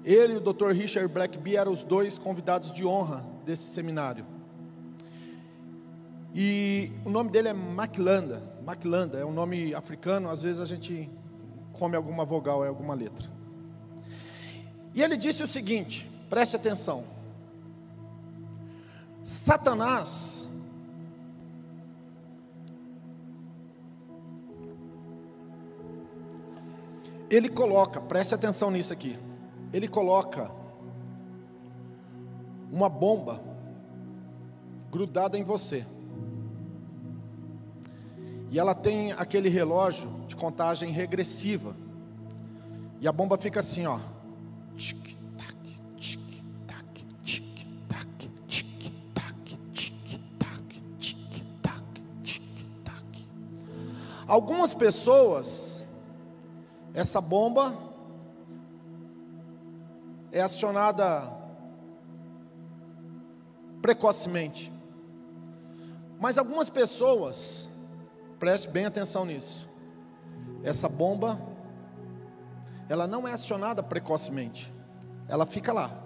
Ele 0.04 0.34
e 0.34 0.36
o 0.36 0.40
Dr. 0.40 0.72
Richard 0.72 1.12
Blackby 1.12 1.56
eram 1.56 1.72
os 1.72 1.84
dois 1.84 2.18
convidados 2.18 2.72
de 2.72 2.84
honra 2.84 3.24
desse 3.46 3.70
seminário. 3.70 4.24
E 6.34 6.90
o 7.04 7.10
nome 7.10 7.30
dele 7.30 7.48
é 7.48 7.52
Maclanda. 7.52 8.42
Maclanda 8.64 9.18
é 9.18 9.24
um 9.24 9.32
nome 9.32 9.72
africano, 9.72 10.28
às 10.28 10.42
vezes 10.42 10.60
a 10.60 10.64
gente 10.64 11.08
come 11.72 11.96
alguma 11.96 12.24
vogal, 12.24 12.64
é 12.64 12.68
alguma 12.68 12.94
letra. 12.94 13.30
E 14.94 15.02
ele 15.02 15.16
disse 15.16 15.42
o 15.42 15.46
seguinte: 15.46 16.10
preste 16.28 16.56
atenção. 16.56 17.04
Satanás 19.22 20.47
ele 27.30 27.48
coloca, 27.48 28.00
preste 28.00 28.34
atenção 28.34 28.70
nisso 28.70 28.92
aqui. 28.92 29.18
Ele 29.72 29.86
coloca 29.86 30.50
uma 32.72 32.88
bomba 32.88 33.40
grudada 34.90 35.38
em 35.38 35.42
você. 35.42 35.84
E 38.50 38.58
ela 38.58 38.74
tem 38.74 39.12
aquele 39.12 39.48
relógio 39.50 40.10
de 40.26 40.34
contagem 40.34 40.90
regressiva. 40.90 41.76
E 43.00 43.06
a 43.06 43.12
bomba 43.12 43.36
fica 43.36 43.60
assim, 43.60 43.86
ó. 43.86 44.00
Tic, 44.74 45.14
tac, 45.36 45.54
tic, 45.98 46.20
tac, 46.66 47.06
tic, 47.22 47.44
tac, 47.86 48.28
tic, 48.46 48.66
tac, 49.18 49.60
tic, 49.74 50.20
tac, 50.38 50.80
tic, 50.98 51.16
tac, 51.60 51.82
tic, 52.22 52.42
tac. 52.84 53.26
Algumas 54.26 54.72
pessoas 54.72 55.77
essa 56.94 57.20
bomba 57.20 57.74
é 60.32 60.40
acionada 60.40 61.30
precocemente. 63.80 64.72
Mas 66.20 66.36
algumas 66.36 66.68
pessoas, 66.68 67.68
preste 68.38 68.68
bem 68.68 68.84
atenção 68.84 69.24
nisso. 69.24 69.68
Essa 70.62 70.88
bomba 70.88 71.38
ela 72.88 73.06
não 73.06 73.28
é 73.28 73.32
acionada 73.32 73.82
precocemente. 73.82 74.72
Ela 75.28 75.44
fica 75.46 75.72
lá. 75.72 76.02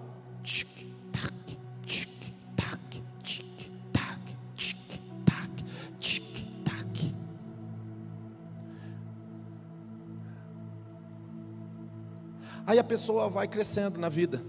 Aí 12.65 12.79
a 12.79 12.83
pessoa 12.83 13.29
vai 13.29 13.47
crescendo 13.47 13.99
na 13.99 14.07
vida. 14.07 14.41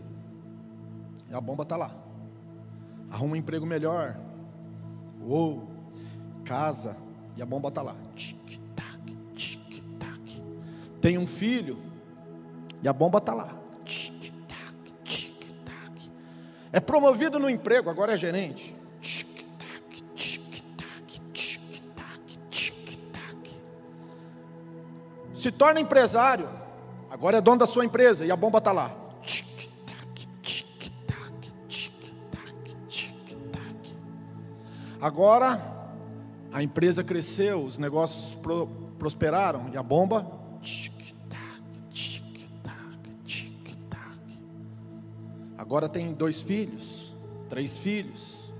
E 1.28 1.34
a 1.34 1.40
bomba 1.40 1.64
está 1.64 1.76
lá. 1.76 1.92
Arruma 3.10 3.34
um 3.34 3.36
emprego 3.36 3.66
melhor. 3.66 4.16
Ou 5.26 5.68
casa. 6.44 6.96
E 7.36 7.42
a 7.42 7.46
bomba 7.46 7.68
está 7.68 7.82
lá. 7.82 7.96
Tic, 8.14 8.60
tac, 8.76 9.16
tic, 9.34 9.82
tac. 9.98 10.42
Tem 11.00 11.18
um 11.18 11.26
filho. 11.26 11.76
E 12.82 12.88
a 12.88 12.92
bomba 12.92 13.18
está 13.18 13.34
lá. 13.34 13.52
Tic, 13.84 14.32
tac, 14.46 14.92
tic, 15.02 15.64
tac. 15.64 16.10
É 16.72 16.78
promovido 16.78 17.40
no 17.40 17.50
emprego, 17.50 17.90
agora 17.90 18.14
é 18.14 18.16
gerente. 18.16 18.74
Tic, 19.00 19.44
tac, 19.58 20.04
tic, 20.14 20.62
tac, 20.76 21.20
tic, 21.32 21.82
tac, 21.96 22.38
tic, 22.48 22.98
tac. 23.12 23.60
Se 25.34 25.50
torna 25.50 25.80
empresário 25.80 26.48
Agora 27.14 27.38
é 27.38 27.40
dono 27.40 27.60
da 27.60 27.66
sua 27.66 27.84
empresa 27.84 28.26
e 28.26 28.32
a 28.32 28.34
bomba 28.34 28.58
está 28.58 28.72
lá. 28.72 28.92
Agora 35.00 35.60
a 36.52 36.60
empresa 36.60 37.04
cresceu, 37.04 37.64
os 37.64 37.78
negócios 37.78 38.34
pro, 38.34 38.66
prosperaram 38.98 39.70
e 39.72 39.76
a 39.76 39.82
bomba. 39.82 40.26
Agora 45.56 45.88
tem 45.88 46.12
dois 46.12 46.42
filhos, 46.42 47.14
três 47.48 47.78
filhos. 47.78 48.52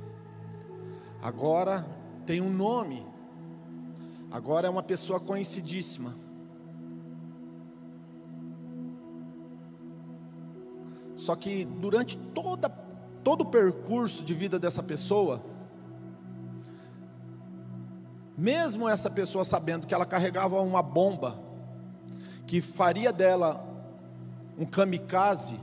Agora 1.21 1.85
tem 2.25 2.41
um 2.41 2.51
nome. 2.51 3.05
Agora 4.31 4.69
é 4.69 4.71
uma 4.71 4.85
pessoa 4.85 5.19
conhecidíssima. 5.19 6.15
Só 11.25 11.35
que 11.35 11.65
durante 11.65 12.19
toda, 12.19 12.69
todo 13.23 13.41
o 13.41 13.47
percurso 13.47 14.23
de 14.23 14.35
vida 14.35 14.59
dessa 14.59 14.83
pessoa, 14.83 15.43
mesmo 18.37 18.87
essa 18.87 19.09
pessoa 19.09 19.43
sabendo 19.43 19.87
que 19.87 19.95
ela 19.95 20.05
carregava 20.05 20.61
uma 20.61 20.83
bomba 20.83 21.39
que 22.47 22.61
faria 22.61 23.11
dela 23.11 23.67
um 24.59 24.67
kamikaze, 24.67 25.59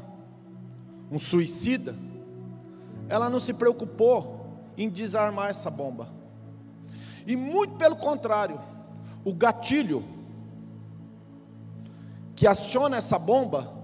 um 1.12 1.20
suicida, 1.20 1.94
ela 3.08 3.30
não 3.30 3.40
se 3.40 3.54
preocupou 3.54 4.58
em 4.76 4.90
desarmar 4.90 5.52
essa 5.52 5.70
bomba. 5.70 6.10
E 7.28 7.36
muito 7.36 7.76
pelo 7.76 7.98
contrário, 7.98 8.60
o 9.24 9.32
gatilho 9.32 10.04
que 12.36 12.48
aciona 12.48 12.98
essa 12.98 13.20
bomba 13.20 13.81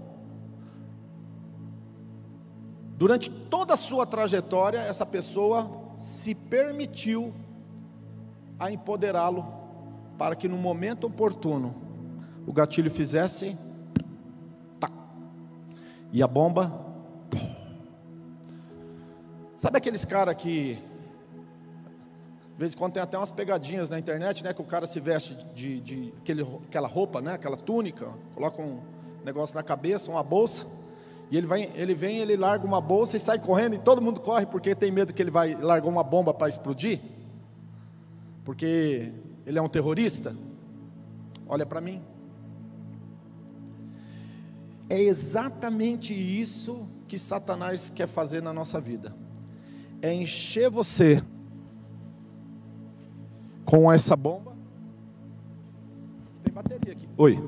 Durante 2.98 3.30
toda 3.30 3.74
a 3.74 3.76
sua 3.76 4.04
trajetória, 4.04 4.80
essa 4.80 5.06
pessoa 5.06 5.70
se 6.00 6.34
permitiu 6.34 7.32
a 8.58 8.72
empoderá-lo 8.72 9.46
para 10.18 10.34
que 10.34 10.48
no 10.48 10.56
momento 10.56 11.06
oportuno 11.06 11.76
o 12.44 12.52
gatilho 12.52 12.90
fizesse 12.90 13.56
tá, 14.80 14.90
e 16.12 16.20
a 16.20 16.26
bomba. 16.26 16.72
Sabe 19.56 19.78
aqueles 19.78 20.04
caras 20.04 20.36
que 20.36 20.74
de 20.74 22.58
vez 22.58 22.74
em 22.74 22.76
quando 22.76 22.94
tem 22.94 23.02
até 23.02 23.16
umas 23.16 23.30
pegadinhas 23.30 23.88
na 23.88 23.96
internet, 23.96 24.42
né? 24.42 24.52
Que 24.52 24.60
o 24.60 24.64
cara 24.64 24.88
se 24.88 24.98
veste 24.98 25.36
de, 25.54 25.80
de 25.80 26.12
aquele, 26.18 26.42
aquela 26.64 26.88
roupa, 26.88 27.20
né? 27.20 27.34
Aquela 27.34 27.56
túnica, 27.56 28.12
coloca 28.34 28.60
um 28.60 28.80
negócio 29.24 29.54
na 29.54 29.62
cabeça, 29.62 30.10
uma 30.10 30.24
bolsa 30.24 30.66
E 31.30 31.36
ele, 31.36 31.46
vai, 31.46 31.70
ele 31.74 31.94
vem, 31.94 32.18
ele 32.18 32.36
larga 32.36 32.66
uma 32.66 32.80
bolsa 32.80 33.16
e 33.16 33.20
sai 33.20 33.38
correndo, 33.38 33.74
e 33.74 33.78
todo 33.78 34.00
mundo 34.00 34.20
corre 34.20 34.46
porque 34.46 34.74
tem 34.74 34.90
medo 34.90 35.12
que 35.12 35.20
ele 35.20 35.30
vai 35.30 35.54
largar 35.54 35.88
uma 35.88 36.02
bomba 36.02 36.32
para 36.32 36.48
explodir? 36.48 37.00
Porque 38.44 39.12
ele 39.44 39.58
é 39.58 39.62
um 39.62 39.68
terrorista? 39.68 40.34
Olha 41.46 41.66
para 41.66 41.80
mim. 41.80 42.02
É 44.88 45.00
exatamente 45.00 46.14
isso 46.14 46.88
que 47.06 47.18
Satanás 47.18 47.90
quer 47.90 48.06
fazer 48.06 48.42
na 48.42 48.52
nossa 48.52 48.80
vida. 48.80 49.14
É 50.00 50.12
encher 50.12 50.70
você 50.70 51.22
com 53.66 53.92
essa 53.92 54.16
bomba. 54.16 54.56
Tem 56.42 56.54
bateria 56.54 56.92
aqui. 56.92 57.06
Oi. 57.18 57.38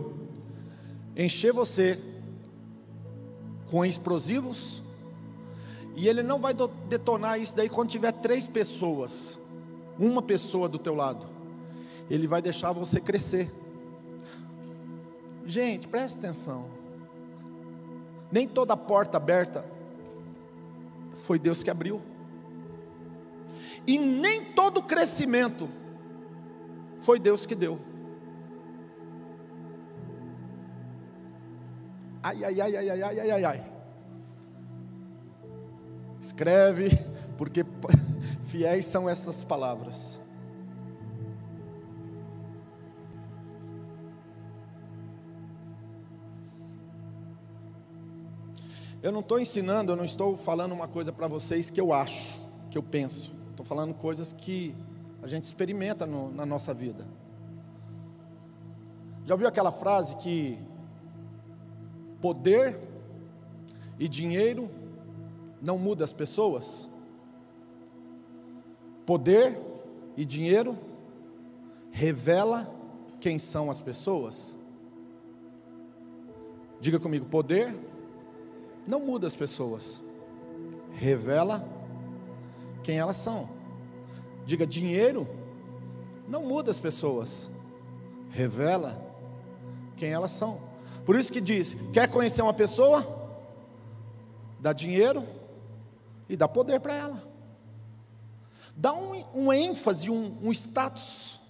Encher 1.16 1.52
você 1.52 1.98
com 3.70 3.84
explosivos. 3.84 4.82
E 5.94 6.08
ele 6.08 6.22
não 6.22 6.40
vai 6.40 6.54
detonar 6.88 7.40
isso 7.40 7.54
daí 7.54 7.68
quando 7.68 7.90
tiver 7.90 8.12
três 8.12 8.46
pessoas, 8.46 9.38
uma 9.98 10.22
pessoa 10.22 10.68
do 10.68 10.78
teu 10.78 10.94
lado. 10.94 11.26
Ele 12.08 12.26
vai 12.26 12.42
deixar 12.42 12.72
você 12.72 13.00
crescer. 13.00 13.50
Gente, 15.46 15.86
preste 15.88 16.18
atenção. 16.18 16.68
Nem 18.30 18.46
toda 18.46 18.76
porta 18.76 19.16
aberta 19.16 19.64
foi 21.22 21.38
Deus 21.38 21.62
que 21.62 21.70
abriu. 21.70 22.00
E 23.86 23.98
nem 23.98 24.44
todo 24.44 24.82
crescimento 24.82 25.68
foi 27.00 27.18
Deus 27.18 27.46
que 27.46 27.54
deu. 27.54 27.89
Ai, 32.22 32.44
ai, 32.44 32.60
ai, 32.60 32.76
ai, 32.76 32.90
ai, 32.90 33.02
ai, 33.02 33.30
ai, 33.30 33.44
ai. 33.44 33.62
Escreve, 36.20 36.90
porque 37.38 37.64
fiéis 38.44 38.84
são 38.84 39.08
essas 39.08 39.42
palavras. 39.42 40.20
Eu 49.02 49.10
não 49.10 49.20
estou 49.20 49.40
ensinando, 49.40 49.92
eu 49.92 49.96
não 49.96 50.04
estou 50.04 50.36
falando 50.36 50.72
uma 50.72 50.86
coisa 50.86 51.10
para 51.10 51.26
vocês 51.26 51.70
que 51.70 51.80
eu 51.80 51.90
acho, 51.90 52.38
que 52.70 52.76
eu 52.76 52.82
penso. 52.82 53.32
Estou 53.48 53.64
falando 53.64 53.94
coisas 53.94 54.30
que 54.30 54.74
a 55.22 55.26
gente 55.26 55.44
experimenta 55.44 56.06
no, 56.06 56.30
na 56.30 56.44
nossa 56.44 56.74
vida. 56.74 57.06
Já 59.24 59.32
ouviu 59.32 59.48
aquela 59.48 59.72
frase 59.72 60.16
que 60.16 60.58
poder 62.20 62.78
e 63.98 64.08
dinheiro 64.08 64.70
não 65.60 65.78
muda 65.78 66.04
as 66.04 66.12
pessoas? 66.12 66.88
Poder 69.04 69.58
e 70.16 70.24
dinheiro 70.24 70.76
revela 71.90 72.68
quem 73.20 73.38
são 73.38 73.70
as 73.70 73.80
pessoas? 73.80 74.56
Diga 76.80 76.98
comigo, 76.98 77.26
poder 77.26 77.74
não 78.86 79.00
muda 79.00 79.26
as 79.26 79.36
pessoas, 79.36 80.00
revela 80.94 81.62
quem 82.82 82.98
elas 82.98 83.16
são. 83.16 83.48
Diga, 84.46 84.66
dinheiro 84.66 85.28
não 86.26 86.42
muda 86.42 86.70
as 86.70 86.80
pessoas, 86.80 87.50
revela 88.30 88.96
quem 89.96 90.10
elas 90.10 90.30
são. 90.30 90.69
Por 91.10 91.18
isso 91.18 91.32
que 91.32 91.40
diz: 91.40 91.74
quer 91.92 92.08
conhecer 92.08 92.40
uma 92.40 92.54
pessoa? 92.54 93.04
Dá 94.60 94.72
dinheiro 94.72 95.26
e 96.28 96.36
dá 96.36 96.46
poder 96.46 96.78
para 96.78 96.94
ela. 96.94 97.20
Dá 98.76 98.94
um, 98.94 99.24
um 99.34 99.52
ênfase, 99.52 100.08
um, 100.08 100.38
um 100.40 100.52
status. 100.52 101.40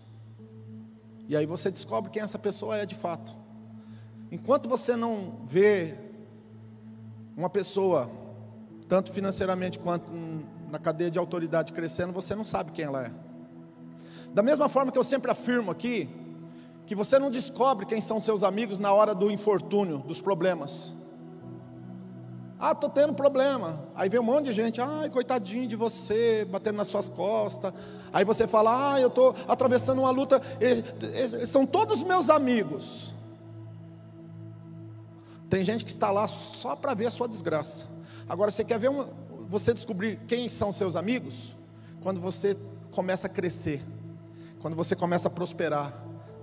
E 1.29 1.37
aí 1.37 1.45
você 1.45 1.71
descobre 1.71 2.11
quem 2.11 2.23
essa 2.23 2.39
pessoa 2.39 2.79
é 2.79 2.87
de 2.87 2.95
fato. 2.95 3.35
Enquanto 4.33 4.67
você 4.67 4.97
não 4.97 5.45
vê 5.47 5.95
uma 7.37 7.51
pessoa, 7.51 8.11
tanto 8.89 9.13
financeiramente 9.13 9.79
quanto 9.79 10.11
na 10.71 10.79
cadeia 10.79 11.11
de 11.11 11.19
autoridade 11.19 11.75
crescendo, 11.75 12.15
você 12.15 12.35
não 12.35 12.47
sabe 12.47 12.73
quem 12.73 12.87
ela 12.87 13.05
é. 13.05 13.13
Da 14.33 14.43
mesma 14.43 14.71
forma 14.71 14.91
que 14.91 14.97
eu 14.97 15.05
sempre 15.05 15.31
afirmo 15.31 15.71
aqui, 15.71 16.09
que 16.87 16.95
você 16.95 17.19
não 17.19 17.31
descobre 17.31 17.87
quem 17.87 18.01
são 18.01 18.21
seus 18.21 18.43
amigos 18.43 18.79
na 18.79 18.93
hora 18.93 19.15
do 19.15 19.31
infortúnio, 19.31 19.99
dos 19.99 20.21
problemas. 20.21 20.95
Ah, 22.59 22.73
estou 22.73 22.91
tendo 22.91 23.15
problema. 23.15 23.81
Aí 23.95 24.11
vem 24.11 24.21
um 24.21 24.25
monte 24.25 24.47
de 24.47 24.53
gente, 24.53 24.83
ai, 24.83 25.09
coitadinho 25.09 25.67
de 25.67 25.77
você, 25.77 26.47
batendo 26.51 26.77
nas 26.77 26.89
suas 26.89 27.09
costas. 27.09 27.73
Aí 28.13 28.23
você 28.23 28.47
fala, 28.47 28.95
ah, 28.95 29.01
eu 29.01 29.09
estou 29.09 29.35
atravessando 29.49 30.01
uma 30.01 30.11
luta. 30.11 30.43
são 31.47 31.65
todos 31.65 32.03
meus 32.03 32.29
amigos. 32.29 33.13
Tem 35.49 35.65
gente 35.65 35.85
que 35.85 35.91
está 35.91 36.11
lá 36.11 36.29
só 36.29 36.77
para 36.77 36.93
ver 36.93 37.07
a 37.07 37.11
sua 37.11 37.27
desgraça. 37.27 37.87
Agora, 38.29 38.51
você 38.51 38.63
quer 38.63 38.79
ver 38.79 38.91
você 39.49 39.73
descobrir 39.73 40.21
quem 40.29 40.51
são 40.51 40.71
seus 40.71 40.95
amigos? 40.97 41.57
Quando 42.03 42.21
você 42.21 42.57
começa 42.93 43.27
a 43.27 43.31
crescer, 43.31 43.83
quando 44.61 44.77
você 44.77 44.95
começa 44.95 45.29
a 45.29 45.31
prosperar, 45.31 45.93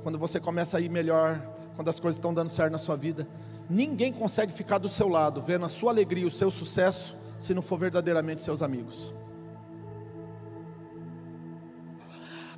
quando 0.03 0.17
você 0.17 0.39
começa 0.39 0.77
a 0.77 0.81
ir 0.81 0.89
melhor, 0.89 1.41
quando 1.75 1.89
as 1.89 1.99
coisas 1.99 2.17
estão 2.17 2.33
dando 2.33 2.49
certo 2.49 2.71
na 2.71 2.77
sua 2.77 2.95
vida. 2.95 3.27
Ninguém 3.69 4.12
consegue 4.12 4.51
ficar 4.51 4.77
do 4.77 4.89
seu 4.89 5.07
lado, 5.07 5.41
vendo 5.41 5.65
a 5.65 5.69
sua 5.69 5.91
alegria 5.91 6.25
o 6.25 6.31
seu 6.31 6.49
sucesso, 6.49 7.15
se 7.39 7.53
não 7.53 7.62
for 7.62 7.77
verdadeiramente 7.77 8.41
seus 8.41 8.62
amigos. 8.62 9.13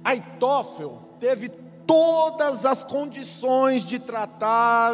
Aitófel 0.03 1.01
teve 1.19 1.49
todas 1.85 2.65
as 2.65 2.83
condições 2.83 3.83
de 3.83 3.99
tratar 3.99 4.93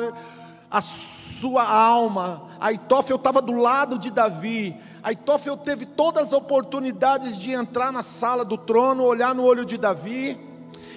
a 0.72 0.82
sua 0.82 1.64
alma. 1.64 2.48
Aitófel 2.60 3.18
estava 3.18 3.42
do 3.42 3.52
lado 3.52 4.00
de 4.00 4.10
Davi. 4.10 4.76
Aitófel 5.04 5.56
teve 5.56 5.86
todas 5.86 6.28
as 6.28 6.34
oportunidades 6.34 7.38
de 7.38 7.52
entrar 7.52 7.92
na 7.92 8.02
sala 8.02 8.44
do 8.44 8.58
trono, 8.58 9.04
olhar 9.04 9.36
no 9.36 9.44
olho 9.44 9.66
de 9.66 9.78
Davi 9.78 10.45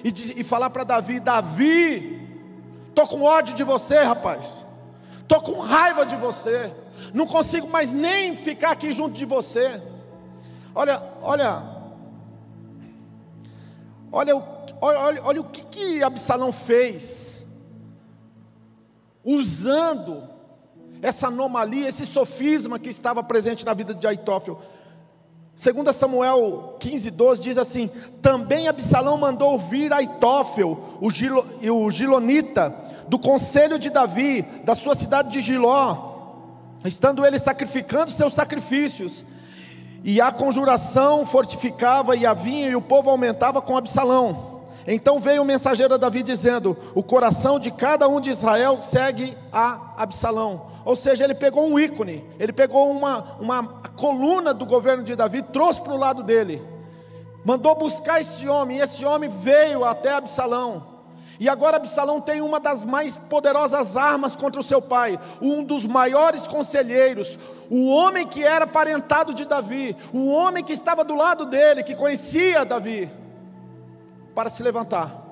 e, 0.03 0.11
de, 0.11 0.39
e 0.39 0.43
falar 0.43 0.69
para 0.69 0.83
Davi: 0.83 1.19
Davi, 1.19 2.27
estou 2.89 3.07
com 3.07 3.21
ódio 3.21 3.55
de 3.55 3.63
você, 3.63 4.03
rapaz, 4.03 4.65
estou 5.21 5.41
com 5.41 5.59
raiva 5.59 6.05
de 6.05 6.15
você, 6.15 6.71
não 7.13 7.25
consigo 7.25 7.67
mais 7.69 7.91
nem 7.91 8.35
ficar 8.35 8.71
aqui 8.71 8.93
junto 8.93 9.15
de 9.15 9.25
você. 9.25 9.81
Olha, 10.73 11.01
olha, 11.21 11.63
olha, 14.11 14.35
olha, 14.35 14.99
olha, 14.99 15.23
olha 15.23 15.41
o 15.41 15.49
que, 15.49 15.63
que 15.63 16.03
Absalão 16.03 16.51
fez 16.51 17.45
usando 19.23 20.23
essa 21.01 21.27
anomalia, 21.27 21.87
esse 21.87 22.05
sofisma 22.05 22.79
que 22.79 22.89
estava 22.89 23.23
presente 23.23 23.65
na 23.65 23.73
vida 23.73 23.93
de 23.93 24.05
Aitófel. 24.05 24.61
Segundo 25.59 25.91
Samuel 25.91 26.77
15, 26.79 27.11
12 27.11 27.41
diz 27.41 27.57
assim: 27.57 27.91
Também 28.21 28.69
Absalão 28.69 29.17
mandou 29.17 29.59
vir 29.59 29.91
Aitófel, 29.91 30.79
o, 31.01 31.11
Gilo, 31.11 31.45
o 31.69 31.91
Gilonita, 31.91 32.73
do 33.09 33.19
conselho 33.19 33.77
de 33.77 33.89
Davi, 33.89 34.41
da 34.63 34.73
sua 34.73 34.95
cidade 34.95 35.29
de 35.29 35.41
Giló, 35.41 35.97
estando 36.85 37.25
ele 37.25 37.37
sacrificando 37.37 38.09
seus 38.09 38.33
sacrifícios. 38.33 39.25
E 40.01 40.21
a 40.21 40.31
conjuração 40.31 41.25
fortificava 41.25 42.15
e 42.15 42.25
a 42.25 42.33
vinha 42.33 42.69
e 42.69 42.75
o 42.77 42.81
povo 42.81 43.09
aumentava 43.09 43.61
com 43.61 43.75
Absalão. 43.75 44.61
Então 44.87 45.19
veio 45.19 45.41
o 45.41 45.45
mensageiro 45.45 45.93
a 45.93 45.97
Davi 45.97 46.23
dizendo: 46.23 46.77
O 46.95 47.03
coração 47.03 47.59
de 47.59 47.69
cada 47.69 48.07
um 48.07 48.21
de 48.21 48.29
Israel 48.29 48.81
segue 48.81 49.35
a 49.51 49.95
Absalão. 49.97 50.68
Ou 50.85 50.95
seja, 50.95 51.23
ele 51.23 51.35
pegou 51.35 51.67
um 51.67 51.79
ícone, 51.79 52.23
ele 52.39 52.53
pegou 52.53 52.89
uma, 52.89 53.37
uma 53.39 53.67
coluna 53.91 54.53
do 54.53 54.65
governo 54.65 55.03
de 55.03 55.15
Davi, 55.15 55.41
trouxe 55.41 55.81
para 55.81 55.93
o 55.93 55.97
lado 55.97 56.23
dele, 56.23 56.61
mandou 57.43 57.75
buscar 57.75 58.21
esse 58.21 58.47
homem, 58.47 58.77
e 58.77 58.81
esse 58.81 59.05
homem 59.05 59.29
veio 59.29 59.83
até 59.83 60.13
Absalão. 60.13 60.87
E 61.39 61.47
agora 61.47 61.77
Absalão 61.77 62.19
tem 62.19 62.41
uma 62.41 62.59
das 62.59 62.83
mais 62.83 63.15
poderosas 63.15 63.95
armas 63.95 64.35
contra 64.35 64.59
o 64.59 64.63
seu 64.63 64.81
pai, 64.81 65.17
um 65.41 65.63
dos 65.63 65.85
maiores 65.85 66.45
conselheiros, 66.45 67.39
o 67.69 67.89
homem 67.89 68.27
que 68.27 68.43
era 68.43 68.67
parentado 68.67 69.33
de 69.33 69.45
Davi, 69.45 69.95
o 70.13 70.27
homem 70.27 70.63
que 70.63 70.73
estava 70.73 71.03
do 71.03 71.15
lado 71.15 71.45
dele, 71.45 71.83
que 71.83 71.95
conhecia 71.95 72.65
Davi 72.65 73.09
para 74.35 74.49
se 74.49 74.61
levantar. 74.63 75.27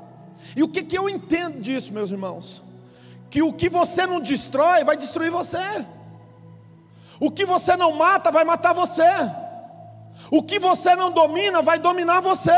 E 0.55 0.63
o 0.63 0.67
que, 0.67 0.83
que 0.83 0.97
eu 0.97 1.09
entendo 1.09 1.59
disso, 1.59 1.91
meus 1.91 2.09
irmãos? 2.09 2.61
Que 3.37 3.43
o 3.43 3.53
que 3.53 3.69
você 3.69 4.07
não 4.07 4.19
destrói 4.19 4.83
vai 4.83 4.97
destruir 4.97 5.29
você, 5.29 5.85
o 7.19 7.29
que 7.29 7.45
você 7.45 7.77
não 7.77 7.91
mata 7.91 8.31
vai 8.31 8.43
matar 8.43 8.73
você, 8.73 9.03
o 10.31 10.41
que 10.41 10.57
você 10.57 10.95
não 10.95 11.11
domina 11.11 11.61
vai 11.61 11.77
dominar 11.77 12.19
você. 12.19 12.51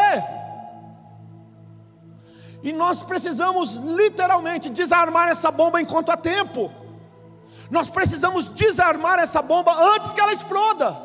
E 2.64 2.72
nós 2.72 3.02
precisamos 3.02 3.76
literalmente 3.76 4.70
desarmar 4.70 5.28
essa 5.28 5.52
bomba 5.52 5.82
enquanto 5.82 6.12
há 6.12 6.16
tempo. 6.16 6.72
Nós 7.70 7.90
precisamos 7.90 8.48
desarmar 8.48 9.20
essa 9.20 9.42
bomba 9.42 9.74
antes 9.96 10.14
que 10.14 10.22
ela 10.22 10.32
exploda. 10.32 10.98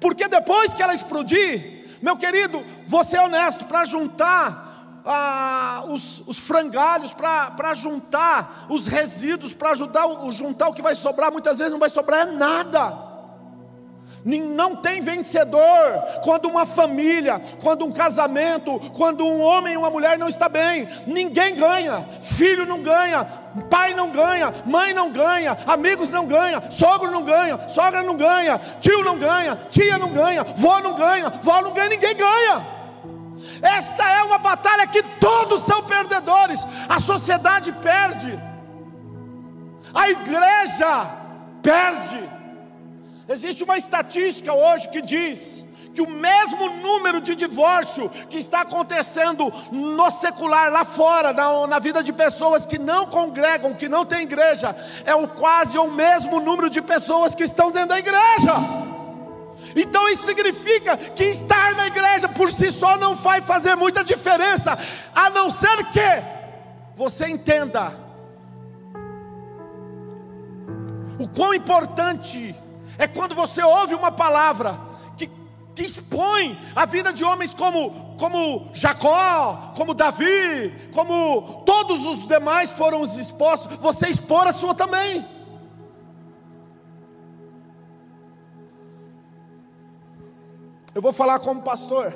Porque 0.00 0.28
depois 0.28 0.72
que 0.72 0.84
ela 0.84 0.94
explodir, 0.94 1.98
meu 2.00 2.16
querido, 2.16 2.64
você 2.86 3.16
é 3.16 3.22
honesto, 3.22 3.64
para 3.64 3.84
juntar 3.84 4.67
ah, 5.10 5.84
os, 5.88 6.22
os, 6.26 6.38
frangalhos, 6.38 7.14
para 7.14 7.72
juntar 7.72 8.66
os 8.68 8.86
resíduos, 8.86 9.54
para 9.54 9.70
ajudar 9.70 10.06
o, 10.06 10.30
juntar 10.30 10.68
o 10.68 10.74
que 10.74 10.82
vai 10.82 10.94
sobrar, 10.94 11.32
muitas 11.32 11.56
vezes 11.56 11.72
não 11.72 11.80
vai 11.80 11.88
sobrar 11.88 12.26
nada. 12.26 13.08
Não 14.22 14.76
tem 14.76 15.00
vencedor 15.00 15.60
quando 16.22 16.46
uma 16.46 16.66
família, 16.66 17.40
quando 17.62 17.86
um 17.86 17.92
casamento, 17.92 18.78
quando 18.94 19.24
um 19.24 19.40
homem 19.40 19.72
e 19.72 19.76
uma 19.78 19.88
mulher 19.88 20.18
não 20.18 20.28
está 20.28 20.46
bem. 20.46 20.86
Ninguém 21.06 21.54
ganha. 21.54 22.06
Filho 22.20 22.66
não 22.66 22.82
ganha, 22.82 23.24
pai 23.70 23.94
não 23.94 24.10
ganha, 24.10 24.52
mãe 24.66 24.92
não 24.92 25.10
ganha, 25.10 25.56
amigos 25.66 26.10
não 26.10 26.26
ganha, 26.26 26.70
sogro 26.70 27.10
não 27.10 27.22
ganha, 27.22 27.66
sogra 27.68 28.02
não 28.02 28.16
ganha, 28.16 28.60
tio 28.80 29.02
não 29.02 29.16
ganha, 29.16 29.56
tia 29.70 29.96
não 29.96 30.10
ganha, 30.10 30.44
vó 30.44 30.80
não 30.80 30.94
ganha, 30.94 31.30
vó 31.30 31.62
não 31.62 31.72
ganha, 31.72 31.88
ninguém 31.88 32.14
ganha. 32.14 32.77
Esta 33.62 34.08
é 34.08 34.22
uma 34.22 34.38
batalha 34.38 34.86
que 34.86 35.02
todos 35.02 35.64
são 35.64 35.82
perdedores. 35.84 36.60
A 36.88 37.00
sociedade 37.00 37.72
perde. 37.72 38.38
A 39.94 40.10
igreja 40.10 41.06
perde. 41.62 42.28
Existe 43.28 43.64
uma 43.64 43.76
estatística 43.76 44.52
hoje 44.52 44.88
que 44.88 45.02
diz 45.02 45.64
que 45.94 46.02
o 46.02 46.08
mesmo 46.08 46.68
número 46.80 47.20
de 47.20 47.34
divórcio 47.34 48.08
que 48.30 48.38
está 48.38 48.60
acontecendo 48.60 49.52
no 49.72 50.10
secular 50.12 50.70
lá 50.70 50.84
fora, 50.84 51.32
na, 51.32 51.66
na 51.66 51.78
vida 51.78 52.02
de 52.02 52.12
pessoas 52.12 52.64
que 52.64 52.78
não 52.78 53.06
congregam, 53.06 53.74
que 53.74 53.88
não 53.88 54.04
tem 54.04 54.22
igreja, 54.22 54.74
é 55.04 55.14
o 55.14 55.26
quase 55.26 55.76
o 55.76 55.90
mesmo 55.90 56.38
número 56.40 56.70
de 56.70 56.80
pessoas 56.80 57.34
que 57.34 57.42
estão 57.42 57.72
dentro 57.72 57.90
da 57.90 57.98
igreja. 57.98 58.87
Então 59.76 60.08
isso 60.08 60.24
significa 60.24 60.96
que 60.96 61.24
estar 61.24 61.74
na 61.74 61.86
igreja 61.86 62.28
por 62.28 62.50
si 62.52 62.72
só 62.72 62.96
não 62.96 63.14
vai 63.14 63.40
fazer 63.40 63.74
muita 63.74 64.04
diferença, 64.04 64.78
a 65.14 65.30
não 65.30 65.50
ser 65.50 65.84
que 65.90 66.22
você 66.96 67.28
entenda 67.28 67.92
o 71.18 71.28
quão 71.28 71.52
importante 71.52 72.54
é 72.96 73.06
quando 73.06 73.34
você 73.34 73.62
ouve 73.62 73.94
uma 73.94 74.10
palavra 74.10 74.78
que, 75.16 75.28
que 75.74 75.82
expõe 75.82 76.58
a 76.74 76.86
vida 76.86 77.12
de 77.12 77.24
homens 77.24 77.52
como, 77.52 78.16
como 78.18 78.70
Jacó, 78.72 79.72
como 79.76 79.94
Davi, 79.94 80.72
como 80.92 81.62
todos 81.64 82.06
os 82.06 82.26
demais 82.26 82.72
foram 82.72 83.04
expostos, 83.04 83.76
você 83.76 84.08
expor 84.08 84.46
a 84.46 84.52
sua 84.52 84.74
também. 84.74 85.37
Eu 90.98 91.02
vou 91.02 91.12
falar 91.12 91.38
como 91.38 91.62
pastor. 91.62 92.12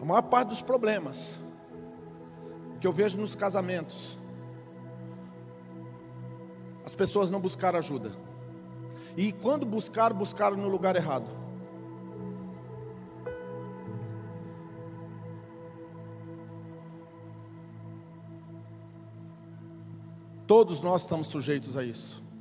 A 0.00 0.04
maior 0.04 0.22
parte 0.22 0.48
dos 0.48 0.60
problemas 0.60 1.38
que 2.80 2.86
eu 2.88 2.92
vejo 2.92 3.16
nos 3.16 3.36
casamentos 3.36 4.18
as 6.84 6.96
pessoas 6.96 7.30
não 7.30 7.40
buscaram 7.40 7.78
ajuda. 7.78 8.10
E 9.16 9.30
quando 9.30 9.64
buscaram, 9.64 10.16
buscaram 10.16 10.56
no 10.56 10.68
lugar 10.68 10.96
errado. 10.96 11.28
Todos 20.44 20.80
nós 20.80 21.02
estamos 21.02 21.28
sujeitos 21.28 21.76
a 21.76 21.84
isso. 21.84 22.31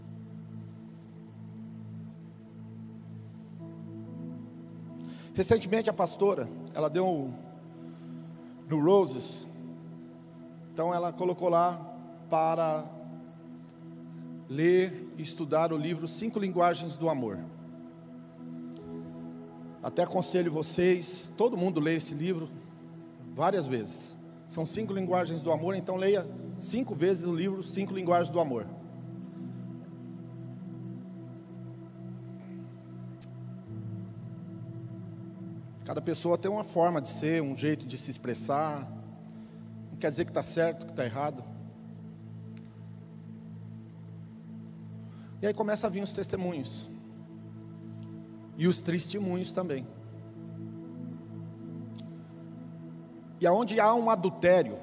Recentemente 5.34 5.90
a 5.90 5.94
pastora, 5.94 6.50
ela 6.74 6.90
deu 6.90 7.08
um, 7.08 7.34
no 8.68 8.84
Roses, 8.84 9.48
então 10.74 10.94
ela 10.94 11.14
colocou 11.14 11.50
lá 11.50 11.80
para 12.30 12.86
ler 14.50 15.10
e 15.18 15.22
estudar 15.22 15.72
o 15.72 15.78
livro 15.78 16.08
Cinco 16.08 16.40
Linguagens 16.40 16.96
do 16.96 17.10
Amor. 17.10 17.40
Até 19.82 20.04
aconselho 20.04 20.52
vocês, 20.52 21.32
todo 21.38 21.58
mundo 21.58 21.80
lê 21.80 21.96
esse 21.96 22.14
livro 22.14 22.50
várias 23.34 23.68
vezes. 23.68 24.16
São 24.48 24.66
cinco 24.66 24.94
linguagens 24.94 25.42
do 25.42 25.50
amor, 25.50 25.76
então 25.76 25.96
leia 25.96 26.28
cinco 26.60 26.94
vezes 26.94 27.26
o 27.26 27.34
livro 27.34 27.64
Cinco 27.64 27.94
Linguagens 27.94 28.30
do 28.30 28.40
Amor. 28.40 28.68
Cada 35.92 36.02
pessoa 36.02 36.38
tem 36.38 36.50
uma 36.50 36.64
forma 36.64 37.02
de 37.02 37.10
ser, 37.10 37.42
um 37.42 37.54
jeito 37.54 37.86
de 37.86 37.98
se 37.98 38.10
expressar. 38.10 38.90
Não 39.92 39.98
quer 39.98 40.10
dizer 40.10 40.24
que 40.24 40.32
está 40.32 40.42
certo, 40.42 40.86
que 40.86 40.92
está 40.94 41.04
errado. 41.04 41.44
E 45.42 45.48
aí 45.48 45.54
começa 45.54 45.88
a 45.88 45.90
vir 45.90 46.02
os 46.02 46.14
testemunhos. 46.14 46.88
E 48.56 48.68
os 48.68 48.82
testemunhos 48.82 49.52
também. 49.52 49.86
E 53.42 53.46
aonde 53.46 53.78
há 53.78 53.94
um 53.94 54.10
adultério, 54.10 54.78